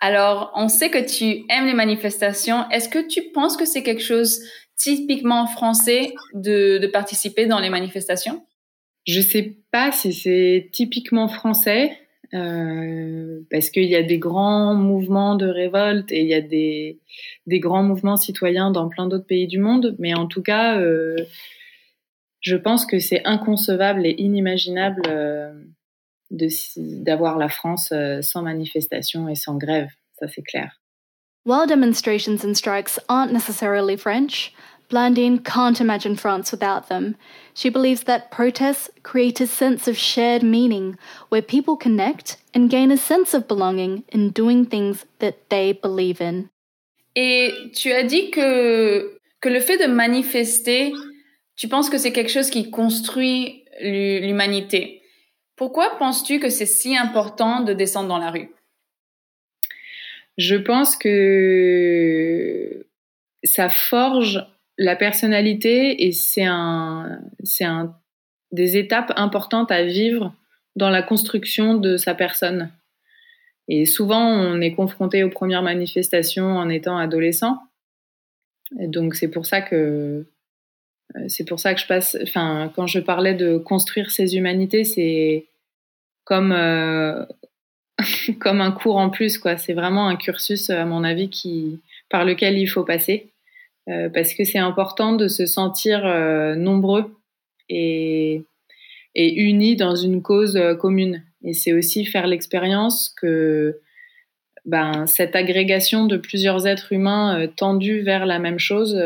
Alors, 0.00 0.52
on 0.54 0.68
sait 0.68 0.90
que 0.90 1.04
tu 1.04 1.44
aimes 1.48 1.66
les 1.66 1.74
manifestations. 1.74 2.68
Est-ce 2.70 2.88
que 2.88 3.06
tu 3.06 3.30
penses 3.32 3.56
que 3.56 3.64
c'est 3.64 3.82
quelque 3.82 4.02
chose 4.02 4.40
typiquement 4.76 5.46
français 5.46 6.14
de, 6.34 6.78
de 6.78 6.86
participer 6.86 7.46
dans 7.46 7.58
les 7.58 7.70
manifestations 7.70 8.44
Je 9.08 9.22
sais 9.22 9.56
pas 9.72 9.90
si 9.90 10.12
c'est 10.12 10.68
typiquement 10.70 11.28
français. 11.28 11.98
euh, 12.34 13.40
parce 13.50 13.70
qu'il 13.70 13.86
y 13.86 13.96
a 13.96 14.02
des 14.02 14.18
grands 14.18 14.74
mouvements 14.74 15.34
de 15.34 15.46
révolte 15.46 16.12
et 16.12 16.20
il 16.20 16.28
y 16.28 16.34
a 16.34 16.42
des, 16.42 17.00
des 17.46 17.58
grands 17.58 17.82
mouvements 17.82 18.18
citoyens 18.18 18.70
dans 18.70 18.90
plein 18.90 19.06
d'autres 19.06 19.24
pays 19.24 19.46
du 19.46 19.58
monde. 19.58 19.96
Mais 19.98 20.12
en 20.12 20.26
tout 20.26 20.42
cas, 20.42 20.78
euh, 20.78 21.16
je 22.40 22.54
pense 22.54 22.84
que 22.84 22.98
c'est 22.98 23.24
inconcevable 23.24 24.04
et 24.04 24.14
inimaginable 24.18 25.04
euh, 25.08 25.54
d'avoir 26.76 27.38
la 27.38 27.48
France 27.48 27.94
sans 28.20 28.42
manifestation 28.42 29.26
et 29.30 29.34
sans 29.34 29.56
grève. 29.56 29.88
Ça, 30.20 30.28
c'est 30.28 30.42
clair. 30.42 30.82
While 31.46 31.66
demonstrations 31.66 32.44
and 32.44 32.54
strikes 32.54 33.00
aren't 33.08 33.32
necessarily 33.32 33.96
French, 33.96 34.52
Blandine 34.88 35.38
can't 35.38 35.80
imagine 35.80 36.16
France 36.16 36.50
without 36.50 36.88
them. 36.88 37.14
She 37.54 37.68
believes 37.68 38.04
that 38.04 38.30
protests 38.30 38.88
create 39.02 39.40
a 39.40 39.46
sense 39.46 39.86
of 39.86 39.98
shared 39.98 40.42
meaning 40.42 40.96
where 41.28 41.42
people 41.42 41.76
connect 41.76 42.38
and 42.54 42.70
gain 42.70 42.90
a 42.90 42.96
sense 42.96 43.34
of 43.34 43.46
belonging 43.46 44.04
in 44.08 44.30
doing 44.30 44.64
things 44.64 45.04
that 45.18 45.50
they 45.50 45.72
believe 45.72 46.20
in. 46.22 46.48
Et 47.14 47.70
tu 47.74 47.92
as 47.92 48.04
dit 48.04 48.30
que, 48.30 49.18
que 49.40 49.48
le 49.50 49.60
fait 49.60 49.76
de 49.76 49.86
manifester, 49.86 50.92
tu 51.56 51.68
penses 51.68 51.90
que 51.90 51.98
c'est 51.98 52.12
quelque 52.12 52.30
chose 52.30 52.48
qui 52.48 52.70
construit 52.70 53.64
l'humanité. 53.80 55.02
Pourquoi 55.56 55.98
penses-tu 55.98 56.38
que 56.38 56.48
c'est 56.48 56.66
si 56.66 56.96
important 56.96 57.60
de 57.60 57.74
descendre 57.74 58.08
dans 58.08 58.18
la 58.18 58.30
rue 58.30 58.50
Je 60.38 60.54
pense 60.54 60.96
que 60.96 62.86
ça 63.42 63.68
forge 63.68 64.46
la 64.78 64.96
personnalité 64.96 66.06
et 66.06 66.12
c'est 66.12 66.44
un, 66.44 67.20
c'est 67.42 67.64
un, 67.64 67.94
des 68.52 68.76
étapes 68.76 69.12
importantes 69.16 69.70
à 69.70 69.82
vivre 69.82 70.32
dans 70.76 70.88
la 70.88 71.02
construction 71.02 71.74
de 71.74 71.96
sa 71.96 72.14
personne. 72.14 72.70
Et 73.66 73.84
souvent, 73.84 74.24
on 74.24 74.60
est 74.60 74.72
confronté 74.72 75.24
aux 75.24 75.28
premières 75.28 75.62
manifestations 75.62 76.56
en 76.56 76.68
étant 76.70 76.96
adolescent. 76.96 77.58
Et 78.80 78.86
donc, 78.86 79.14
c'est 79.14 79.28
pour 79.28 79.44
ça 79.44 79.60
que 79.60 80.24
c'est 81.26 81.44
pour 81.44 81.58
ça 81.58 81.74
que 81.74 81.80
je 81.80 81.86
passe. 81.86 82.16
Enfin, 82.22 82.72
quand 82.76 82.86
je 82.86 83.00
parlais 83.00 83.34
de 83.34 83.58
construire 83.58 84.10
ses 84.10 84.36
humanités, 84.36 84.84
c'est 84.84 85.46
comme 86.24 86.52
euh, 86.52 87.24
comme 88.40 88.60
un 88.60 88.72
cours 88.72 88.96
en 88.96 89.10
plus, 89.10 89.38
quoi. 89.38 89.56
C'est 89.56 89.74
vraiment 89.74 90.08
un 90.08 90.16
cursus, 90.16 90.70
à 90.70 90.84
mon 90.84 91.04
avis, 91.04 91.28
qui 91.28 91.80
par 92.10 92.24
lequel 92.24 92.56
il 92.58 92.66
faut 92.66 92.84
passer. 92.84 93.30
Euh, 93.88 94.08
parce 94.10 94.34
que 94.34 94.44
c'est 94.44 94.58
important 94.58 95.14
de 95.14 95.28
se 95.28 95.46
sentir 95.46 96.04
euh, 96.04 96.54
nombreux 96.54 97.16
et, 97.68 98.44
unis 99.14 99.76
dans 99.76 99.96
une 99.96 100.22
cause 100.22 100.56
euh, 100.56 100.74
commune. 100.74 101.24
Et 101.42 101.54
c'est 101.54 101.72
aussi 101.72 102.04
faire 102.04 102.26
l'expérience 102.26 103.14
que 103.20 103.80
ben, 104.64 105.06
cette 105.06 105.34
agrégation 105.34 106.06
de 106.06 106.16
plusieurs 106.16 106.66
êtres 106.66 106.92
humains 106.92 107.48
tendus 107.56 108.00
vers 108.02 108.26
la 108.26 108.38
même 108.38 108.58
chose 108.58 109.00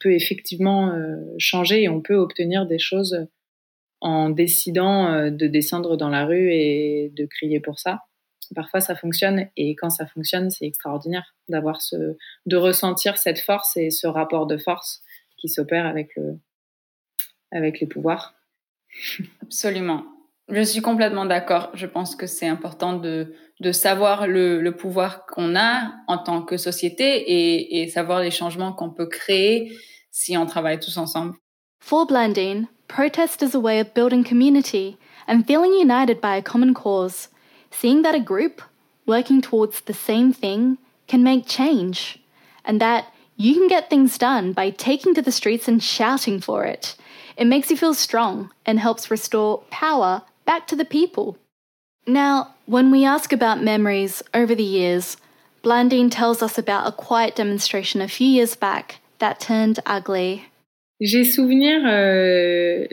peut 0.00 0.12
effectivement 0.12 0.92
changer 1.38 1.82
et 1.82 1.88
on 1.88 2.00
peut 2.00 2.16
obtenir 2.16 2.66
des 2.66 2.78
choses 2.78 3.26
en 4.00 4.30
décidant 4.30 5.30
de 5.30 5.46
descendre 5.46 5.96
dans 5.96 6.08
la 6.08 6.24
rue 6.24 6.50
et 6.50 7.12
de 7.14 7.26
crier 7.26 7.60
pour 7.60 7.78
ça 7.78 8.00
parfois 8.54 8.80
ça 8.80 8.94
fonctionne 8.94 9.48
et 9.56 9.74
quand 9.74 9.90
ça 9.90 10.06
fonctionne, 10.06 10.50
c'est 10.50 10.66
extraordinaire 10.66 11.34
d'avoir 11.48 11.80
ce, 11.80 12.16
de 12.46 12.56
ressentir 12.56 13.18
cette 13.18 13.40
force 13.40 13.76
et 13.76 13.90
ce 13.90 14.06
rapport 14.06 14.46
de 14.46 14.56
force 14.56 15.02
qui 15.36 15.48
s'opère 15.48 15.86
avec 15.86 16.14
le, 16.16 16.38
avec 17.52 17.80
les 17.80 17.86
pouvoirs. 17.86 18.34
Absolument. 19.42 20.04
Je 20.48 20.62
suis 20.62 20.80
complètement 20.80 21.26
d'accord. 21.26 21.70
Je 21.74 21.86
pense 21.86 22.14
que 22.14 22.26
c'est 22.26 22.46
important 22.46 22.92
de, 22.92 23.34
de 23.60 23.72
savoir 23.72 24.26
le, 24.28 24.60
le 24.60 24.76
pouvoir 24.76 25.26
qu'on 25.26 25.56
a 25.56 25.92
en 26.06 26.18
tant 26.18 26.42
que 26.42 26.56
société 26.56 27.04
et, 27.04 27.82
et 27.82 27.88
savoir 27.88 28.20
les 28.20 28.30
changements 28.30 28.72
qu'on 28.72 28.90
peut 28.90 29.08
créer 29.08 29.76
si 30.12 30.36
on 30.36 30.46
travaille 30.46 30.78
tous 30.78 30.96
ensemble. 30.98 31.34
For 31.80 32.06
Blandine, 32.06 32.68
protest 32.88 33.42
is 33.42 33.54
a 33.54 33.60
way 33.60 33.80
of 33.80 33.92
building 33.92 34.24
community 34.24 34.96
and 35.28 35.42
feeling 35.42 35.72
united 35.72 36.20
by 36.20 36.36
a 36.36 36.42
common 36.42 36.74
cause. 36.74 37.28
Seeing 37.70 38.02
that 38.02 38.14
a 38.14 38.20
group 38.20 38.62
working 39.06 39.40
towards 39.40 39.80
the 39.82 39.94
same 39.94 40.32
thing 40.32 40.78
can 41.06 41.22
make 41.22 41.46
change, 41.46 42.18
and 42.64 42.80
that 42.80 43.12
you 43.36 43.54
can 43.54 43.68
get 43.68 43.88
things 43.88 44.18
done 44.18 44.52
by 44.52 44.70
taking 44.70 45.14
to 45.14 45.22
the 45.22 45.32
streets 45.32 45.68
and 45.68 45.82
shouting 45.82 46.40
for 46.40 46.64
it. 46.64 46.96
It 47.36 47.46
makes 47.46 47.70
you 47.70 47.76
feel 47.76 47.94
strong 47.94 48.50
and 48.64 48.80
helps 48.80 49.10
restore 49.10 49.62
power 49.70 50.22
back 50.44 50.66
to 50.68 50.76
the 50.76 50.84
people. 50.84 51.36
Now, 52.06 52.54
when 52.66 52.90
we 52.90 53.04
ask 53.04 53.32
about 53.32 53.62
memories 53.62 54.22
over 54.32 54.54
the 54.54 54.62
years, 54.62 55.16
Blandine 55.62 56.10
tells 56.10 56.42
us 56.42 56.56
about 56.56 56.86
a 56.86 56.92
quiet 56.92 57.34
demonstration 57.34 58.00
a 58.00 58.08
few 58.08 58.28
years 58.28 58.56
back 58.56 59.00
that 59.18 59.40
turned 59.40 59.80
ugly. 59.84 60.44
J'ai 61.00 61.24
souvenir 61.24 61.82
euh, 61.84 62.86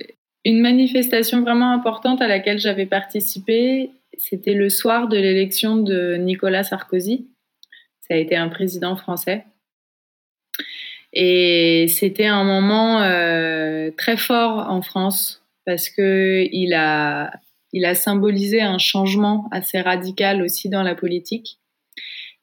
une 0.43 0.61
manifestation 0.61 1.41
vraiment 1.41 1.71
importante 1.71 2.21
à 2.21 2.27
laquelle 2.27 2.59
j'avais 2.59 2.85
participé 2.85 3.91
C'était 4.17 4.53
le 4.53 4.69
soir 4.69 5.07
de 5.07 5.17
l'élection 5.17 5.77
de 5.77 6.15
Nicolas 6.15 6.63
Sarkozy. 6.63 7.27
Ça 8.01 8.15
a 8.15 8.17
été 8.17 8.35
un 8.35 8.49
président 8.49 8.95
français. 8.95 9.45
Et 11.13 11.85
c'était 11.89 12.25
un 12.25 12.43
moment 12.43 13.01
euh, 13.01 13.91
très 13.97 14.17
fort 14.17 14.69
en 14.69 14.81
France 14.81 15.43
parce 15.65 15.89
que 15.89 16.47
il 16.51 16.73
a, 16.73 17.31
il 17.71 17.85
a 17.85 17.93
symbolisé 17.93 18.61
un 18.61 18.79
changement 18.79 19.47
assez 19.51 19.79
radical 19.79 20.41
aussi 20.41 20.69
dans 20.69 20.83
la 20.83 20.95
politique. 20.95 21.59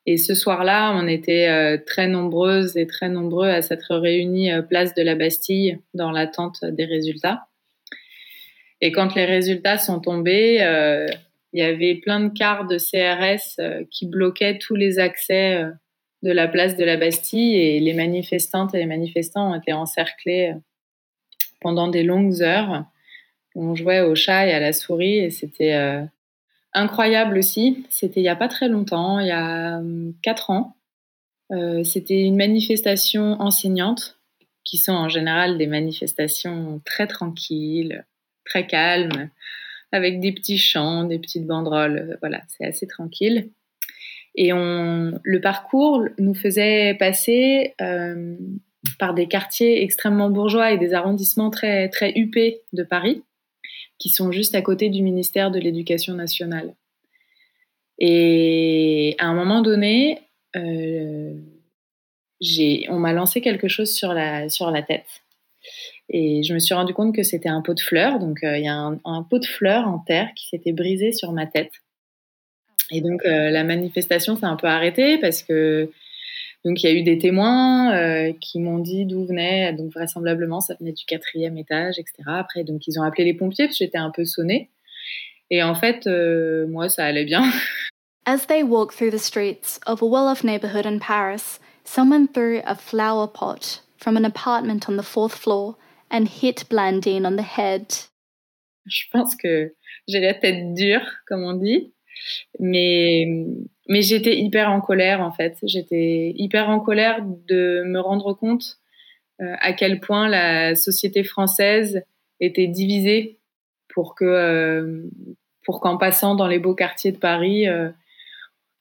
Et 0.07 0.17
ce 0.17 0.35
soir-là, 0.35 0.93
on 0.95 1.07
était 1.07 1.49
euh, 1.49 1.79
très 1.85 2.09
nombreuses 2.09 2.77
et 2.77 2.87
très 2.87 3.09
nombreux 3.09 3.49
à 3.49 3.61
s'être 3.61 3.97
réunis 3.97 4.53
euh, 4.53 4.63
place 4.63 4.95
de 4.95 5.03
la 5.03 5.15
Bastille 5.15 5.79
dans 5.93 6.11
l'attente 6.11 6.65
des 6.65 6.85
résultats. 6.85 7.49
Et 8.81 8.93
quand 8.93 9.15
les 9.15 9.27
résultats 9.27 9.77
sont 9.77 10.01
tombés, 10.01 10.61
il 11.53 11.61
y 11.61 11.63
avait 11.63 11.97
plein 11.97 12.21
de 12.21 12.29
cars 12.29 12.67
de 12.67 12.79
CRS 12.79 13.59
euh, 13.59 13.85
qui 13.91 14.07
bloquaient 14.07 14.59
tous 14.59 14.77
les 14.77 14.99
accès 14.99 15.57
euh, 15.57 15.71
de 16.23 16.31
la 16.31 16.49
place 16.49 16.77
de 16.77 16.85
la 16.85 16.97
Bastille 16.97 17.57
et 17.57 17.81
les 17.81 17.95
manifestantes 17.95 18.75
et 18.75 18.79
les 18.79 18.87
manifestants 18.87 19.51
ont 19.51 19.55
été 19.55 19.73
encerclés 19.73 20.53
euh, 20.55 20.59
pendant 21.61 21.89
des 21.89 22.03
longues 22.03 22.43
heures. 22.43 22.85
On 23.55 23.75
jouait 23.75 24.01
au 24.01 24.15
chat 24.15 24.47
et 24.47 24.53
à 24.53 24.61
la 24.61 24.73
souris 24.73 25.19
et 25.19 25.31
c'était 25.31 25.75
incroyable 26.73 27.37
aussi. 27.37 27.85
C'était 27.91 28.21
il 28.21 28.23
n'y 28.23 28.29
a 28.29 28.37
pas 28.37 28.47
très 28.47 28.69
longtemps, 28.69 29.19
il 29.19 29.27
y 29.27 29.33
a 29.33 29.83
quatre 30.23 30.51
ans. 30.51 30.77
c'était 31.83 32.23
une 32.23 32.37
manifestation 32.37 33.41
enseignante 33.41 34.19
qui 34.63 34.79
sont 34.79 34.93
en 34.93 35.09
général 35.09 35.59
des 35.59 35.67
manifestations 35.67 36.81
très 36.85 37.09
tranquilles, 37.09 38.07
très 38.45 38.69
calmes 38.69 39.31
avec 39.93 40.21
des 40.21 40.33
petits 40.33 40.59
chants, 40.59 41.05
des 41.05 41.19
petites 41.19 41.47
banderoles. 41.47 42.19
Voilà, 42.21 42.43
c'est 42.49 42.65
assez 42.65 42.87
tranquille. 42.87 43.51
Et 44.35 44.53
on, 44.53 45.19
le 45.23 45.41
parcours 45.41 46.05
nous 46.19 46.35
faisait 46.35 46.95
passer 46.95 47.75
euh, 47.81 48.37
par 48.99 49.15
des 49.15 49.27
quartiers 49.27 49.83
extrêmement 49.83 50.31
bourgeois 50.31 50.73
et 50.73 50.79
des 50.79 50.95
arrondissements 50.95 51.51
très, 51.51 51.89
très 51.89 52.13
huppés 52.17 52.63
de 52.73 52.83
Paris, 52.83 53.23
qui 53.99 54.09
sont 54.09 54.31
juste 54.33 54.55
à 54.55 54.63
côté 54.63 54.89
du 54.89 55.03
ministère 55.03 55.51
de 55.51 55.59
l'Éducation 55.59 56.15
nationale. 56.15 56.75
Et 57.99 59.15
à 59.19 59.27
un 59.27 59.35
moment 59.35 59.61
donné, 59.61 60.21
euh, 60.57 61.35
on 62.89 62.99
m'a 62.99 63.13
lancé 63.13 63.41
quelque 63.41 63.69
chose 63.69 63.93
sur 63.93 64.15
la, 64.15 64.49
sur 64.49 64.71
la 64.71 64.83
tête. 64.83 65.23
Et 66.13 66.43
je 66.43 66.53
me 66.53 66.59
suis 66.59 66.75
rendu 66.75 66.93
compte 66.93 67.15
que 67.15 67.23
c'était 67.23 67.49
un 67.49 67.63
pot 67.63 67.73
de 67.73 67.81
fleurs. 67.81 68.19
Donc, 68.19 68.43
euh, 68.43 68.59
il 68.59 68.65
y 68.65 68.69
a 68.69 68.75
un, 68.75 69.23
pot 69.23 69.39
de 69.39 69.47
fleurs 69.47 69.87
en 69.87 69.99
terre 69.99 70.31
qui 70.35 70.49
s'était 70.49 70.73
brisé 70.73 71.13
sur 71.13 71.33
ma 71.33 71.47
tête. 71.47 71.73
Et 72.91 73.01
donc, 73.01 73.25
euh, 73.25 73.51
la 73.51 73.63
manifestation 73.63 74.37
s'est 74.37 74.47
un 74.47 74.57
peu 74.57 74.67
arrêtée 74.67 75.19
parce 75.19 75.45
que 75.45 75.91
donc 76.65 76.83
il 76.83 76.91
y 76.91 76.93
a 76.93 76.95
eu 76.95 77.03
des 77.03 77.17
témoins 77.17 77.95
euh, 77.95 78.33
qui 78.39 78.59
m'ont 78.59 78.81
dit 78.81 79.07
d'où 79.07 79.25
venait. 79.25 79.73
Donc, 79.73 79.93
vraisemblablement, 79.93 80.61
ça 80.61 80.75
venait 80.81 80.93
du 80.93 81.05
quatrième 81.05 81.57
étage, 81.57 82.01
etc. 82.01 82.15
Après, 82.27 82.65
donc 82.65 82.89
ils 82.89 82.99
ont 82.99 83.05
appelé 83.05 83.25
les 83.25 83.35
pompiers 83.35 83.67
parce 83.67 83.79
que 83.79 83.85
j'étais 83.85 83.99
un 83.99 84.11
peu 84.11 84.25
sonnée. 84.25 84.69
Et 85.49 85.63
en 85.63 85.77
fait, 85.77 86.09
moi, 86.69 86.89
ça 86.89 87.05
allait 87.05 87.25
bien. 87.25 87.45
As 88.27 88.47
they 88.47 88.63
walk 88.63 88.93
through 88.93 89.11
the 89.11 89.19
streets 89.19 89.81
of 89.87 90.03
a 90.03 90.07
well-off 90.07 90.45
neighborhood 90.45 90.87
in 90.87 90.99
Paris, 90.99 91.59
someone 91.85 92.29
threw 92.29 92.61
a 92.67 92.75
flower 92.75 93.27
pot 93.27 93.81
from 93.97 94.17
an 94.17 94.25
apartment 94.25 94.89
on 94.89 94.97
the 94.97 95.03
fourth 95.03 95.35
floor 95.35 95.77
and 96.11 96.27
hit 96.27 96.69
Blandine 96.69 97.27
on 97.27 97.37
the 97.37 97.59
head. 97.59 97.87
Je 98.87 99.05
pense 99.13 99.37
que 99.37 99.75
j'ai 100.09 100.21
la 100.21 100.35
tête 100.35 100.75
dure, 100.75 101.07
comme 101.27 101.45
on 101.45 101.55
dit, 101.55 101.93
mais 102.59 103.27
mais 103.89 104.03
j'étais 104.03 104.37
hyper 104.37 104.71
en 104.71 104.81
colère 104.81 105.21
en 105.21 105.33
fait. 105.33 105.57
J'étais 105.63 106.33
hyper 106.37 106.69
en 106.69 106.81
colère 106.81 107.23
de 107.49 107.83
me 107.85 108.01
rendre 108.01 108.33
compte 108.35 108.79
euh, 109.41 109.55
à 109.61 109.73
quel 109.73 110.01
point 110.01 110.29
la 110.29 110.75
société 110.75 111.25
française 111.25 112.03
était 112.41 112.69
divisée 112.69 113.39
pour 113.89 114.15
que 114.15 114.25
euh, 114.25 115.03
pour 115.65 115.81
qu'en 115.81 115.99
passant 115.99 116.35
dans 116.35 116.47
les 116.49 116.59
beaux 116.59 116.75
quartiers 116.75 117.13
de 117.13 117.19
Paris, 117.19 117.67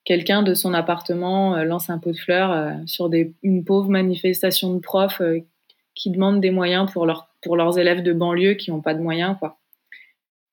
quelqu'un 0.06 0.44
de 0.44 0.54
son 0.54 0.74
appartement 0.74 1.58
lance 1.64 1.90
un 1.90 2.00
pot 2.00 2.14
de 2.14 2.18
fleurs 2.18 2.74
sur 2.88 3.12
une 3.44 3.66
pauvre 3.66 3.90
manifestation 3.90 4.74
de 4.74 4.80
profs 4.80 5.22
qui 6.00 6.10
demandent 6.10 6.40
des 6.40 6.50
moyens 6.50 6.90
pour, 6.92 7.06
leur, 7.06 7.28
pour 7.44 7.58
leurs 7.58 7.78
élèves 7.78 8.02
de 8.02 8.14
banlieue 8.14 8.54
qui 8.54 8.72
n'ont 8.72 8.82
pas 8.82 8.94
de 8.94 9.02
moyens, 9.02 9.36
quoi. 9.38 9.60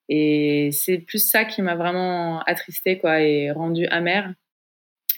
Et 0.08 0.70
c'est 0.72 0.98
plus 0.98 1.20
ça 1.20 1.44
qui 1.44 1.62
m'a 1.62 1.76
vraiment 1.76 2.40
attristée, 2.42 2.98
quoi, 2.98 3.20
et 3.20 3.52
rendue 3.52 3.86
amère. 3.86 4.34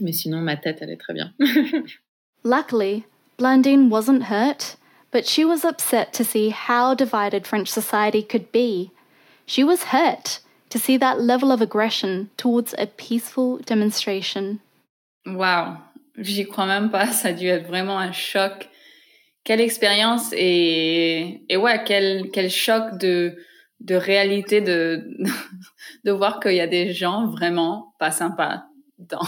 Mais 0.00 0.12
sinon, 0.12 0.40
ma 0.40 0.56
tête, 0.56 0.78
elle 0.82 0.90
est 0.90 1.00
très 1.00 1.14
bien. 1.14 1.32
Luckily, 2.44 3.04
Blandine 3.38 3.88
wasn't 3.90 4.25
hurt, 4.25 4.76
but 5.11 5.26
she 5.26 5.44
was 5.44 5.64
upset 5.64 6.12
to 6.12 6.25
see 6.25 6.50
how 6.50 6.94
divided 6.94 7.47
French 7.47 7.68
society 7.68 8.23
could 8.23 8.52
be. 8.52 8.90
She 9.47 9.64
was 9.64 9.92
hurt 9.92 10.40
to 10.68 10.78
see 10.78 10.99
that 10.99 11.20
level 11.20 11.50
of 11.50 11.62
aggression 11.62 12.28
towards 12.37 12.75
a 12.78 12.87
peaceful 12.87 13.58
demonstration. 13.64 14.61
Wow, 15.26 15.78
j'y 16.18 16.44
crois 16.44 16.66
même 16.66 16.90
pas, 16.90 17.12
ça 17.12 17.28
a 17.28 17.32
dû 17.32 17.47
être 17.49 17.66
vraiment 17.66 17.99
un 17.99 18.12
choc. 18.12 18.68
Quelle 19.49 19.62
expérience 19.62 20.35
et, 20.37 21.43
et 21.49 21.57
ouais, 21.57 21.83
quel, 21.87 22.31
quel 22.35 22.50
choc 22.50 22.99
de, 22.99 23.35
de 23.81 23.95
réalité 23.95 24.61
de, 24.61 25.09
de 26.05 26.12
voir 26.12 26.38
qu'il 26.38 26.52
y 26.52 26.61
a 26.61 26.67
des 26.67 26.93
gens 26.93 27.28
vraiment 27.28 27.95
pas 27.99 28.11
sympas 28.11 28.64
dans, 28.99 29.23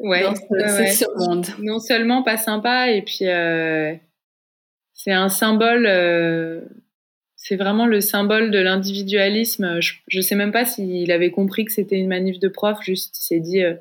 ouais, 0.00 0.24
dans 0.24 0.34
ce, 0.34 1.24
monde. 1.24 1.46
Non 1.60 1.78
seulement 1.78 2.24
pas 2.24 2.36
sympas, 2.36 2.88
et 2.88 3.02
puis 3.02 3.28
euh, 3.28 3.94
c'est 4.92 5.12
un 5.12 5.28
symbole, 5.28 5.86
euh, 5.86 6.60
c'est 7.36 7.54
vraiment 7.54 7.86
le 7.86 8.00
symbole 8.00 8.50
de 8.50 8.58
l'individualisme. 8.58 9.80
Je, 9.80 9.94
je 10.08 10.20
sais 10.20 10.34
même 10.34 10.50
pas 10.50 10.64
s'il 10.64 11.12
avait 11.12 11.30
compris 11.30 11.64
que 11.64 11.70
c'était 11.70 11.96
une 11.96 12.08
manif 12.08 12.40
de 12.40 12.48
prof, 12.48 12.78
juste 12.82 13.16
il 13.20 13.22
s'est 13.22 13.38
dit. 13.38 13.62
Euh, 13.62 13.74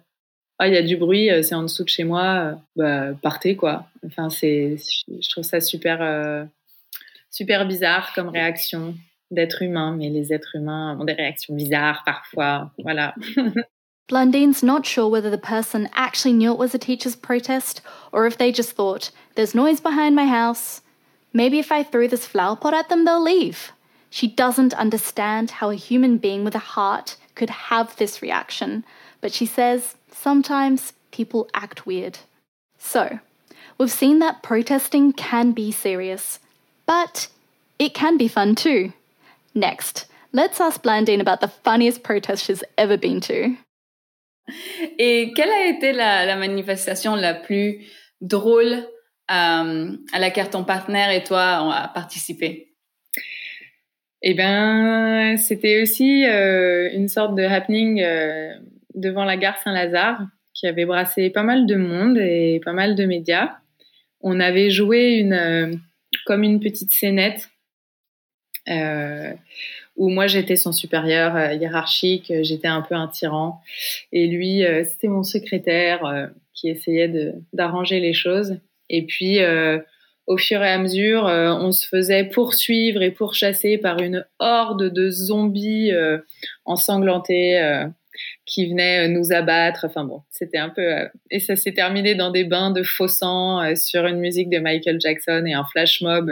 ah, 0.60 0.68
il 0.68 0.74
y 0.74 0.78
a 0.78 0.84
du 0.84 0.98
bruit, 0.98 1.30
c'est 1.42 1.56
en 1.56 1.64
dessous 1.64 1.84
de 1.84 1.90
chez 1.90 2.04
moi, 2.04 2.60
bah, 2.76 3.14
partez 3.22 3.56
quoi. 3.56 3.88
Enfin, 4.06 4.30
c'est, 4.30 4.76
je 5.08 5.30
trouve 5.30 5.44
ça 5.44 5.62
super, 5.62 6.48
super 7.30 7.66
bizarre 7.66 8.14
comme 8.14 8.30
réaction 8.30 8.96
d'être 9.32 9.62
humain, 9.62 9.96
mais 9.98 10.10
les 10.10 10.34
êtres 10.34 10.56
humains 10.56 10.98
ont 11.00 11.06
des 11.06 11.14
réactions 11.14 11.56
bizarres 11.56 12.04
parfois. 12.06 12.72
Voilà. 12.80 13.16
Blandine's 14.10 14.64
not 14.64 14.88
sure 14.88 15.08
whether 15.08 15.30
the 15.30 15.38
person 15.38 15.88
actually 15.94 16.34
knew 16.34 16.52
it 16.52 16.58
was 16.58 16.74
a 16.74 16.80
teacher's 16.80 17.16
protest 17.16 17.82
or 18.12 18.26
if 18.26 18.38
they 18.38 18.52
just 18.52 18.72
thought, 18.72 19.12
there's 19.36 19.54
noise 19.54 19.80
behind 19.80 20.16
my 20.16 20.26
house. 20.26 20.82
Maybe 21.32 21.60
if 21.60 21.72
I 21.72 21.84
threw 21.84 22.08
this 22.08 22.26
flower 22.26 22.56
pot 22.56 22.74
at 22.74 22.90
them, 22.90 23.06
they'll 23.06 23.24
leave. 23.24 23.72
She 24.10 24.28
doesn't 24.28 24.74
understand 24.74 25.52
how 25.52 25.70
a 25.70 25.76
human 25.76 26.18
being 26.18 26.44
with 26.44 26.56
a 26.56 26.60
heart 26.74 27.18
could 27.36 27.52
have 27.52 27.96
this 27.98 28.24
reaction, 28.24 28.84
but 29.22 29.34
she 29.34 29.46
says 29.46 29.96
sometimes 30.12 30.94
people 31.12 31.48
act 31.54 31.86
weird. 31.86 32.20
So, 32.78 33.20
we've 33.78 33.92
seen 33.92 34.20
that 34.20 34.44
protesting 34.44 35.14
can 35.14 35.52
be 35.52 35.72
serious, 35.72 36.40
but 36.86 37.28
it 37.78 37.94
can 37.94 38.18
be 38.18 38.28
fun 38.28 38.56
too. 38.56 38.94
Next, 39.54 40.06
let's 40.32 40.62
ask 40.62 40.82
Blandine 40.82 41.22
about 41.22 41.42
the 41.42 41.48
funniest 41.48 42.04
protest 42.04 42.46
she's 42.46 42.64
ever 42.78 42.98
been 42.98 43.20
to. 43.22 43.56
Et 44.98 45.34
quelle 45.36 45.52
a 45.52 45.68
été 45.68 45.94
la, 45.94 46.26
la 46.26 46.36
manifestation 46.36 47.16
la 47.16 47.34
plus 47.34 47.86
drôle 48.22 48.88
euh, 49.32 49.98
à 50.12 50.20
laquelle 50.20 50.50
ton 50.50 50.64
partenaire 50.64 51.12
et 51.12 51.24
toi 51.24 51.62
ont 51.62 51.94
participé 51.94 52.74
Eh 54.22 54.34
bien, 54.34 55.38
c'était 55.38 55.82
aussi 55.82 56.26
euh, 56.26 56.90
une 56.94 57.08
sorte 57.08 57.36
de 57.36 57.44
happening 57.44 58.02
euh, 58.02 58.54
devant 58.96 59.24
la 59.24 59.38
gare 59.38 59.58
Saint-Lazare 59.58 60.22
qui 60.60 60.68
avait 60.68 60.86
brassé 60.86 61.30
pas 61.30 61.44
mal 61.44 61.66
de 61.66 61.76
monde 61.76 62.18
et 62.18 62.60
pas 62.64 62.74
mal 62.74 62.96
de 62.96 63.06
médias. 63.06 63.52
On 64.22 64.40
avait 64.40 64.70
joué 64.70 65.14
une, 65.14 65.34
euh, 65.34 65.74
comme 66.26 66.44
une 66.44 66.60
petite 66.60 66.92
scénette 66.92 67.50
euh, 68.68 69.34
où 69.96 70.10
moi 70.10 70.28
j'étais 70.28 70.58
son 70.58 70.74
supérieur 70.74 71.36
euh, 71.38 71.54
hiérarchique, 71.54 72.34
j'étais 72.42 72.68
un 72.68 72.82
peu 72.82 72.96
un 72.96 73.08
tyran, 73.08 73.62
et 74.12 74.28
lui 74.28 74.64
c'était 74.84 75.08
mon 75.08 75.24
secrétaire 75.24 76.30
qui 76.54 76.70
essayait 76.70 77.34
d'arranger 77.54 78.00
les 78.00 78.14
choses. 78.14 78.58
Et 78.90 79.06
puis 79.06 79.40
au 80.28 80.38
fur 80.38 80.62
et 80.62 80.70
à 80.70 80.78
mesure, 80.78 81.24
on 81.24 81.72
se 81.72 81.88
faisait 81.88 82.26
poursuivre 82.26 83.02
et 83.02 83.12
pourchasser 83.12 83.78
par 83.78 84.00
une 84.00 84.26
horde 84.40 84.92
de 84.94 85.10
zombies 85.10 85.92
ensanglantés 86.66 87.90
qui 88.46 88.70
venaient 88.70 89.06
euh, 89.06 89.08
nous 89.08 89.32
abattre. 89.32 89.86
Enfin 89.86 90.04
bon, 90.04 90.22
c'était 90.30 90.58
un 90.58 90.70
peu... 90.70 90.82
Euh, 90.82 91.08
et 91.32 91.40
ça 91.40 91.56
s'est 91.56 91.74
terminé 91.74 92.16
dans 92.16 92.32
des 92.32 92.44
bains 92.44 92.72
de 92.72 92.84
faux 92.84 93.08
sang 93.08 93.62
euh, 93.62 93.76
sur 93.76 94.06
une 94.06 94.20
musique 94.20 94.50
de 94.50 94.60
Michael 94.60 95.00
Jackson 95.00 95.44
et 95.46 95.54
un 95.54 95.66
flash 95.72 96.02
mob 96.02 96.32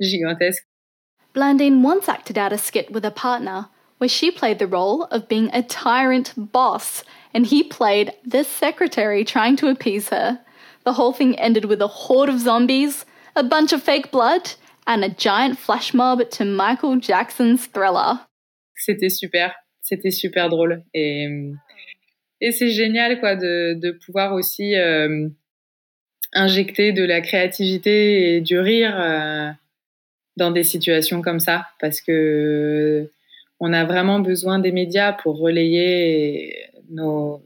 gigantesque. 0.00 0.66
Blandine 1.34 1.82
once 1.84 2.08
acted 2.08 2.38
out 2.38 2.52
a 2.52 2.58
skit 2.58 2.90
with 2.90 3.04
a 3.04 3.10
partner 3.10 3.66
where 3.98 4.08
she 4.08 4.30
played 4.30 4.58
the 4.58 4.66
role 4.66 5.04
of 5.10 5.28
being 5.28 5.50
a 5.52 5.62
tyrant 5.62 6.32
boss 6.36 7.04
and 7.34 7.46
he 7.46 7.62
played 7.62 8.12
the 8.24 8.42
secretary 8.42 9.24
trying 9.24 9.56
to 9.56 9.68
appease 9.68 10.08
her. 10.08 10.40
The 10.84 10.94
whole 10.94 11.12
thing 11.12 11.38
ended 11.38 11.64
with 11.64 11.82
a 11.82 11.88
horde 11.88 12.28
of 12.28 12.40
zombies, 12.40 13.04
a 13.34 13.42
bunch 13.42 13.72
of 13.72 13.82
fake 13.82 14.10
blood, 14.10 14.52
and 14.86 15.04
a 15.04 15.08
giant 15.08 15.58
flash 15.58 15.92
mob 15.92 16.30
to 16.30 16.44
Michael 16.44 16.96
Jackson's 16.96 17.66
Thriller. 17.66 18.20
C'était 18.76 19.10
super, 19.10 19.52
c'était 19.86 20.10
super 20.10 20.48
drôle 20.48 20.82
et 20.94 21.28
et 22.40 22.52
c'est 22.52 22.70
génial 22.70 23.18
quoi 23.20 23.36
de 23.36 23.74
de 23.74 23.90
pouvoir 23.92 24.34
aussi 24.34 24.76
euh, 24.76 25.28
injecter 26.32 26.92
de 26.92 27.04
la 27.04 27.20
créativité 27.20 28.36
et 28.36 28.40
du 28.40 28.58
rire. 28.58 28.94
Euh, 29.00 29.50
dans 30.36 30.50
des 30.50 30.62
situations 30.62 31.22
comme 31.22 31.40
ça 31.40 31.66
parce 31.80 32.00
que 32.00 33.10
on 33.58 33.72
a 33.72 33.84
vraiment 33.84 34.20
besoin 34.20 34.58
des 34.58 34.72
médias 34.72 35.12
pour 35.12 35.38
relayer 35.38 36.54
nos, 36.90 37.42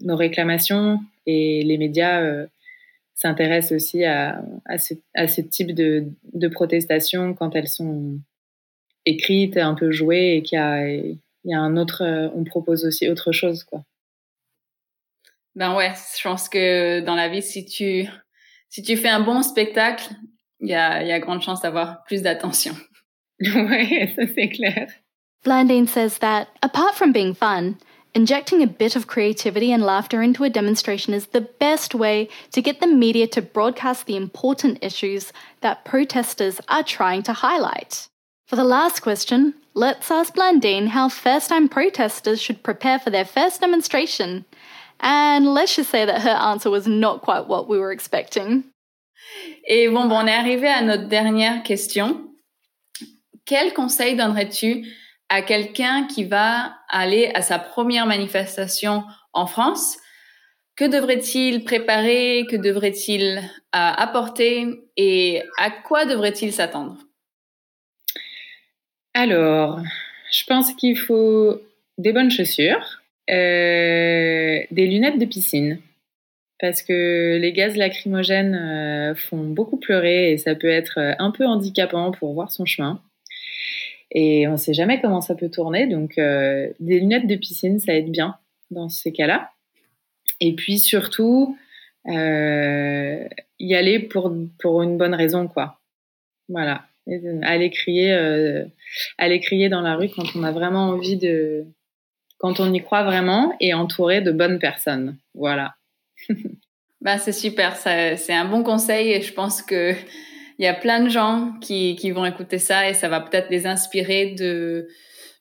nos 0.00 0.16
réclamations 0.16 1.00
et 1.26 1.62
les 1.62 1.76
médias 1.76 2.22
euh, 2.22 2.46
s'intéressent 3.14 3.72
aussi 3.72 4.04
à, 4.04 4.42
à, 4.64 4.78
ce, 4.78 5.40
type 5.42 5.74
de, 5.74 6.06
de 6.32 6.48
protestations 6.48 7.34
quand 7.34 7.54
elles 7.54 7.68
sont 7.68 8.18
écrites, 9.04 9.58
un 9.58 9.74
peu 9.74 9.90
jouées 9.90 10.36
et 10.36 10.42
qu'il 10.42 10.58
y 10.58 11.18
il 11.44 11.50
y 11.50 11.54
a 11.54 11.60
un 11.60 11.76
autre, 11.76 12.02
on 12.34 12.44
propose 12.44 12.84
aussi 12.84 13.08
autre 13.08 13.32
chose 13.32 13.64
quoi. 13.64 13.82
Ben 15.54 15.76
ouais, 15.76 15.92
je 16.18 16.22
pense 16.22 16.48
que 16.48 17.00
dans 17.00 17.14
la 17.14 17.28
vie, 17.28 17.42
si 17.42 17.64
tu 17.64 18.08
si 18.68 18.82
tu 18.82 18.96
fais 18.96 19.08
un 19.08 19.20
bon 19.20 19.42
spectacle, 19.42 20.10
il 20.58 20.68
y 20.68 20.74
a, 20.74 21.04
y 21.04 21.12
a 21.12 21.20
grande 21.20 21.42
chance 21.42 21.60
d'avoir 21.60 22.02
plus 22.04 22.22
d'attention. 22.22 22.74
ouais, 23.40 24.12
ça 24.16 24.22
c'est 24.34 24.48
clair. 24.48 24.88
Blandine 25.44 25.86
says 25.86 26.18
that, 26.18 26.48
apart 26.62 26.94
from 26.94 27.12
being 27.12 27.34
fun, 27.34 27.76
injecting 28.14 28.62
a 28.62 28.66
bit 28.66 28.96
of 28.96 29.06
creativity 29.06 29.72
and 29.72 29.82
laughter 29.82 30.22
into 30.22 30.42
a 30.42 30.48
demonstration 30.48 31.12
is 31.12 31.26
the 31.26 31.42
best 31.42 31.94
way 31.94 32.28
to 32.52 32.62
get 32.62 32.80
the 32.80 32.86
media 32.86 33.26
to 33.26 33.42
broadcast 33.42 34.06
the 34.06 34.16
important 34.16 34.78
issues 34.82 35.32
that 35.60 35.84
protesters 35.84 36.60
are 36.68 36.82
trying 36.82 37.22
to 37.22 37.32
highlight. 37.32 38.08
For 38.46 38.56
the 38.56 38.64
last 38.64 39.00
question, 39.00 39.54
let's 39.72 40.10
ask 40.10 40.34
Blandine 40.34 40.88
how 40.88 41.08
first 41.08 41.48
time 41.48 41.66
protesters 41.66 42.42
should 42.42 42.62
prepare 42.62 42.98
for 42.98 43.08
their 43.08 43.24
first 43.24 43.62
demonstration. 43.62 44.44
And 45.00 45.54
let's 45.54 45.74
just 45.74 45.90
say 45.90 46.04
that 46.04 46.20
her 46.20 46.36
answer 46.36 46.68
was 46.70 46.86
not 46.86 47.22
quite 47.22 47.48
what 47.48 47.68
we 47.68 47.78
were 47.78 47.90
expecting. 47.90 48.64
Et 49.66 49.88
bon, 49.88 50.08
bon, 50.08 50.16
on 50.16 50.26
est 50.26 50.34
arrivé 50.34 50.68
à 50.68 50.82
notre 50.82 51.08
dernière 51.08 51.62
question. 51.62 52.28
Quel 53.46 53.72
conseil 53.72 54.14
donnerais-tu 54.14 54.92
à 55.30 55.40
quelqu'un 55.40 56.06
qui 56.06 56.24
va 56.24 56.74
aller 56.90 57.30
à 57.34 57.40
sa 57.40 57.58
première 57.58 58.04
manifestation 58.04 59.04
en 59.32 59.46
France 59.46 59.96
Que 60.76 60.84
devrait-il 60.84 61.64
préparer 61.64 62.44
Que 62.50 62.56
devrait-il 62.56 63.38
euh, 63.38 63.42
apporter 63.72 64.66
Et 64.98 65.42
à 65.56 65.70
quoi 65.70 66.04
devrait-il 66.04 66.52
s'attendre 66.52 66.98
Alors, 69.14 69.80
je 70.32 70.44
pense 70.44 70.74
qu'il 70.74 70.98
faut 70.98 71.62
des 71.98 72.12
bonnes 72.12 72.32
chaussures, 72.32 73.00
euh, 73.30 74.60
des 74.70 74.86
lunettes 74.86 75.18
de 75.18 75.24
piscine 75.24 75.80
parce 76.60 76.82
que 76.82 77.38
les 77.40 77.52
gaz 77.52 77.76
lacrymogènes 77.76 78.54
euh, 78.54 79.14
font 79.14 79.44
beaucoup 79.44 79.76
pleurer 79.76 80.32
et 80.32 80.38
ça 80.38 80.54
peut 80.54 80.68
être 80.68 80.98
euh, 80.98 81.14
un 81.18 81.30
peu 81.30 81.46
handicapant 81.46 82.10
pour 82.10 82.32
voir 82.34 82.50
son 82.50 82.64
chemin. 82.64 83.02
Et 84.10 84.48
on 84.48 84.52
ne 84.52 84.56
sait 84.56 84.74
jamais 84.74 85.00
comment 85.00 85.20
ça 85.20 85.34
peut 85.34 85.50
tourner, 85.50 85.88
donc 85.88 86.14
des 86.14 87.00
lunettes 87.00 87.26
de 87.26 87.34
piscine, 87.34 87.80
ça 87.80 87.94
aide 87.94 88.12
bien 88.12 88.36
dans 88.70 88.88
ces 88.88 89.12
cas-là. 89.12 89.50
Et 90.38 90.54
puis 90.54 90.78
surtout, 90.78 91.58
y 92.06 92.12
aller 93.74 93.98
pour, 93.98 94.32
pour 94.60 94.82
une 94.82 94.98
bonne 94.98 95.14
raison, 95.14 95.48
quoi. 95.48 95.80
Voilà. 96.48 96.84
Aller 97.42 97.70
crier, 97.70 98.12
euh, 98.12 98.64
aller 99.18 99.40
crier 99.40 99.68
dans 99.68 99.80
la 99.80 99.96
rue 99.96 100.08
quand 100.08 100.24
on 100.34 100.42
a 100.42 100.52
vraiment 100.52 100.88
envie 100.88 101.16
de, 101.16 101.66
quand 102.38 102.60
on 102.60 102.72
y 102.72 102.82
croit 102.82 103.04
vraiment 103.04 103.54
et 103.60 103.74
entouré 103.74 104.20
de 104.20 104.32
bonnes 104.32 104.58
personnes. 104.58 105.18
Voilà. 105.34 105.74
bah, 107.00 107.18
c'est 107.18 107.32
super, 107.32 107.76
c'est 107.76 108.32
un 108.32 108.44
bon 108.46 108.62
conseil 108.62 109.12
et 109.12 109.22
je 109.22 109.32
pense 109.32 109.62
que 109.62 109.94
il 110.58 110.64
y 110.64 110.68
a 110.68 110.74
plein 110.74 111.02
de 111.02 111.08
gens 111.08 111.52
qui, 111.60 111.96
qui 111.96 112.12
vont 112.12 112.24
écouter 112.24 112.58
ça 112.58 112.88
et 112.88 112.94
ça 112.94 113.08
va 113.08 113.20
peut-être 113.20 113.50
les 113.50 113.66
inspirer 113.66 114.34
de, 114.38 114.86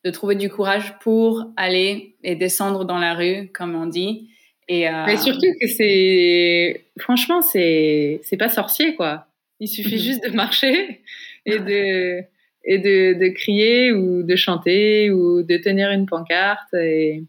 de 0.04 0.10
trouver 0.10 0.36
du 0.36 0.49
courage 0.49 0.97
pour 0.99 1.45
aller 1.56 2.15
et 2.23 2.36
descendre 2.36 2.84
dans 2.84 2.97
la 2.97 3.13
rue, 3.13 3.52
comme 3.54 3.76
on 3.76 3.86
dit. 3.86 4.30
Et 4.67 4.88
euh... 4.88 5.06
Mais 5.06 5.17
surtout 5.17 5.54
que 5.62 5.67
c'est, 5.67 6.86
franchement, 6.99 7.41
c'est, 7.41 8.21
c'est 8.23 8.38
pas 8.38 8.49
sorcier, 8.49 8.95
quoi. 8.95 9.28
Il 9.60 9.67
suffit 9.67 9.99
juste 10.04 10.23
de 10.23 10.30
marcher 10.30 11.02
et 11.45 11.60
de, 11.60 12.23
et 12.65 12.77
de, 12.79 13.13
de, 13.19 13.29
crier 13.29 13.91
ou 13.91 14.23
de 14.23 14.36
chanter 14.36 15.12
ou 15.12 15.43
de 15.43 15.58
tenir 15.58 15.91
une 15.91 16.06
pancarte. 16.06 16.73
Et 16.73 17.23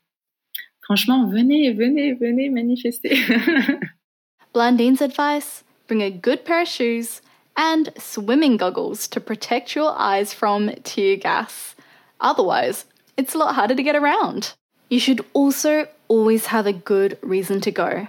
franchement, 0.82 1.26
venez, 1.26 1.72
venez, 1.72 2.14
venez 2.14 2.48
manifester. 2.50 3.16
Blandine's 4.52 5.00
advice 5.00 5.64
bring 5.86 6.02
a 6.02 6.10
good 6.10 6.44
pair 6.44 6.62
of 6.62 6.68
shoes 6.68 7.20
and 7.56 7.92
swimming 7.98 8.56
goggles 8.56 9.06
to 9.08 9.20
protect 9.20 9.74
your 9.74 9.92
eyes 9.96 10.32
from 10.32 10.70
tear 10.84 11.16
gas. 11.16 11.74
Otherwise, 12.20 12.84
it's 13.16 13.34
a 13.34 13.38
lot 13.38 13.54
harder 13.54 13.74
to 13.74 13.82
get 13.82 13.96
around. 13.96 14.54
You 14.88 14.98
should 14.98 15.24
also 15.32 15.86
always 16.08 16.46
have 16.46 16.66
a 16.66 16.72
good 16.72 17.18
reason 17.22 17.60
to 17.62 17.70
go. 17.70 18.08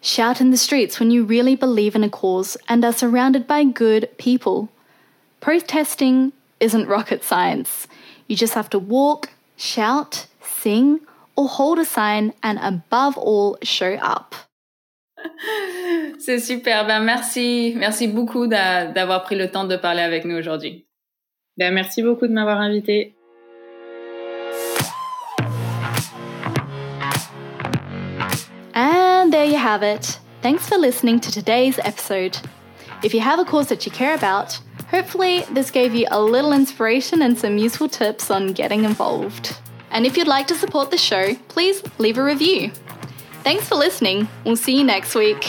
Shout 0.00 0.40
in 0.40 0.50
the 0.50 0.56
streets 0.56 0.98
when 0.98 1.10
you 1.10 1.24
really 1.24 1.54
believe 1.54 1.94
in 1.94 2.02
a 2.02 2.10
cause 2.10 2.56
and 2.68 2.84
are 2.84 2.92
surrounded 2.92 3.46
by 3.46 3.64
good 3.64 4.08
people. 4.18 4.68
Protesting 5.42 6.32
isn't 6.60 6.86
rocket 6.86 7.24
science. 7.24 7.88
You 8.28 8.36
just 8.36 8.54
have 8.54 8.70
to 8.70 8.78
walk, 8.78 9.30
shout, 9.56 10.28
sing, 10.40 11.00
or 11.36 11.48
hold 11.48 11.80
a 11.80 11.84
sign, 11.84 12.32
and 12.44 12.60
above 12.60 13.18
all, 13.18 13.58
show 13.60 13.94
up. 13.94 14.36
C'est 16.20 16.38
super. 16.38 16.86
Ben 16.86 17.00
merci, 17.00 17.74
merci 17.76 18.06
beaucoup 18.06 18.46
d'avoir 18.46 19.24
pris 19.24 19.34
le 19.34 19.50
temps 19.50 19.64
de 19.64 19.76
parler 19.76 20.02
avec 20.02 20.24
nous 20.24 20.36
aujourd'hui. 20.36 20.86
Ben 21.56 21.74
merci 21.74 22.02
beaucoup 22.02 22.28
de 22.28 22.32
m'avoir 22.32 22.60
invité. 22.60 23.16
And 28.74 29.32
there 29.32 29.44
you 29.44 29.56
have 29.56 29.82
it. 29.82 30.20
Thanks 30.40 30.68
for 30.68 30.78
listening 30.78 31.18
to 31.18 31.32
today's 31.32 31.80
episode. 31.80 32.38
If 33.02 33.12
you 33.12 33.20
have 33.20 33.40
a 33.40 33.44
cause 33.44 33.66
that 33.70 33.84
you 33.84 33.90
care 33.90 34.14
about, 34.14 34.60
hopefully 34.92 35.40
this 35.50 35.72
gave 35.72 35.94
you 35.94 36.06
a 36.10 36.22
little 36.22 36.52
inspiration 36.52 37.22
and 37.22 37.36
some 37.36 37.58
useful 37.58 37.88
tips 37.88 38.30
on 38.30 38.52
getting 38.52 38.84
involved. 38.84 39.56
And 39.90 40.06
if 40.06 40.16
you'd 40.16 40.28
like 40.28 40.46
to 40.48 40.54
support 40.54 40.90
the 40.90 40.98
show, 40.98 41.34
please 41.48 41.82
leave 41.98 42.18
a 42.18 42.22
review. 42.22 42.70
Thanks 43.42 43.68
for 43.68 43.74
listening. 43.74 44.28
We'll 44.44 44.56
see 44.56 44.78
you 44.78 44.84
next 44.84 45.16
week. 45.16 45.42